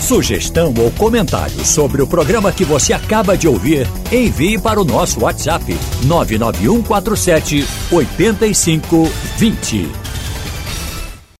[0.00, 5.20] Sugestão ou comentário sobre o programa que você acaba de ouvir, envie para o nosso
[5.20, 5.64] WhatsApp
[6.04, 10.09] 99147 8520.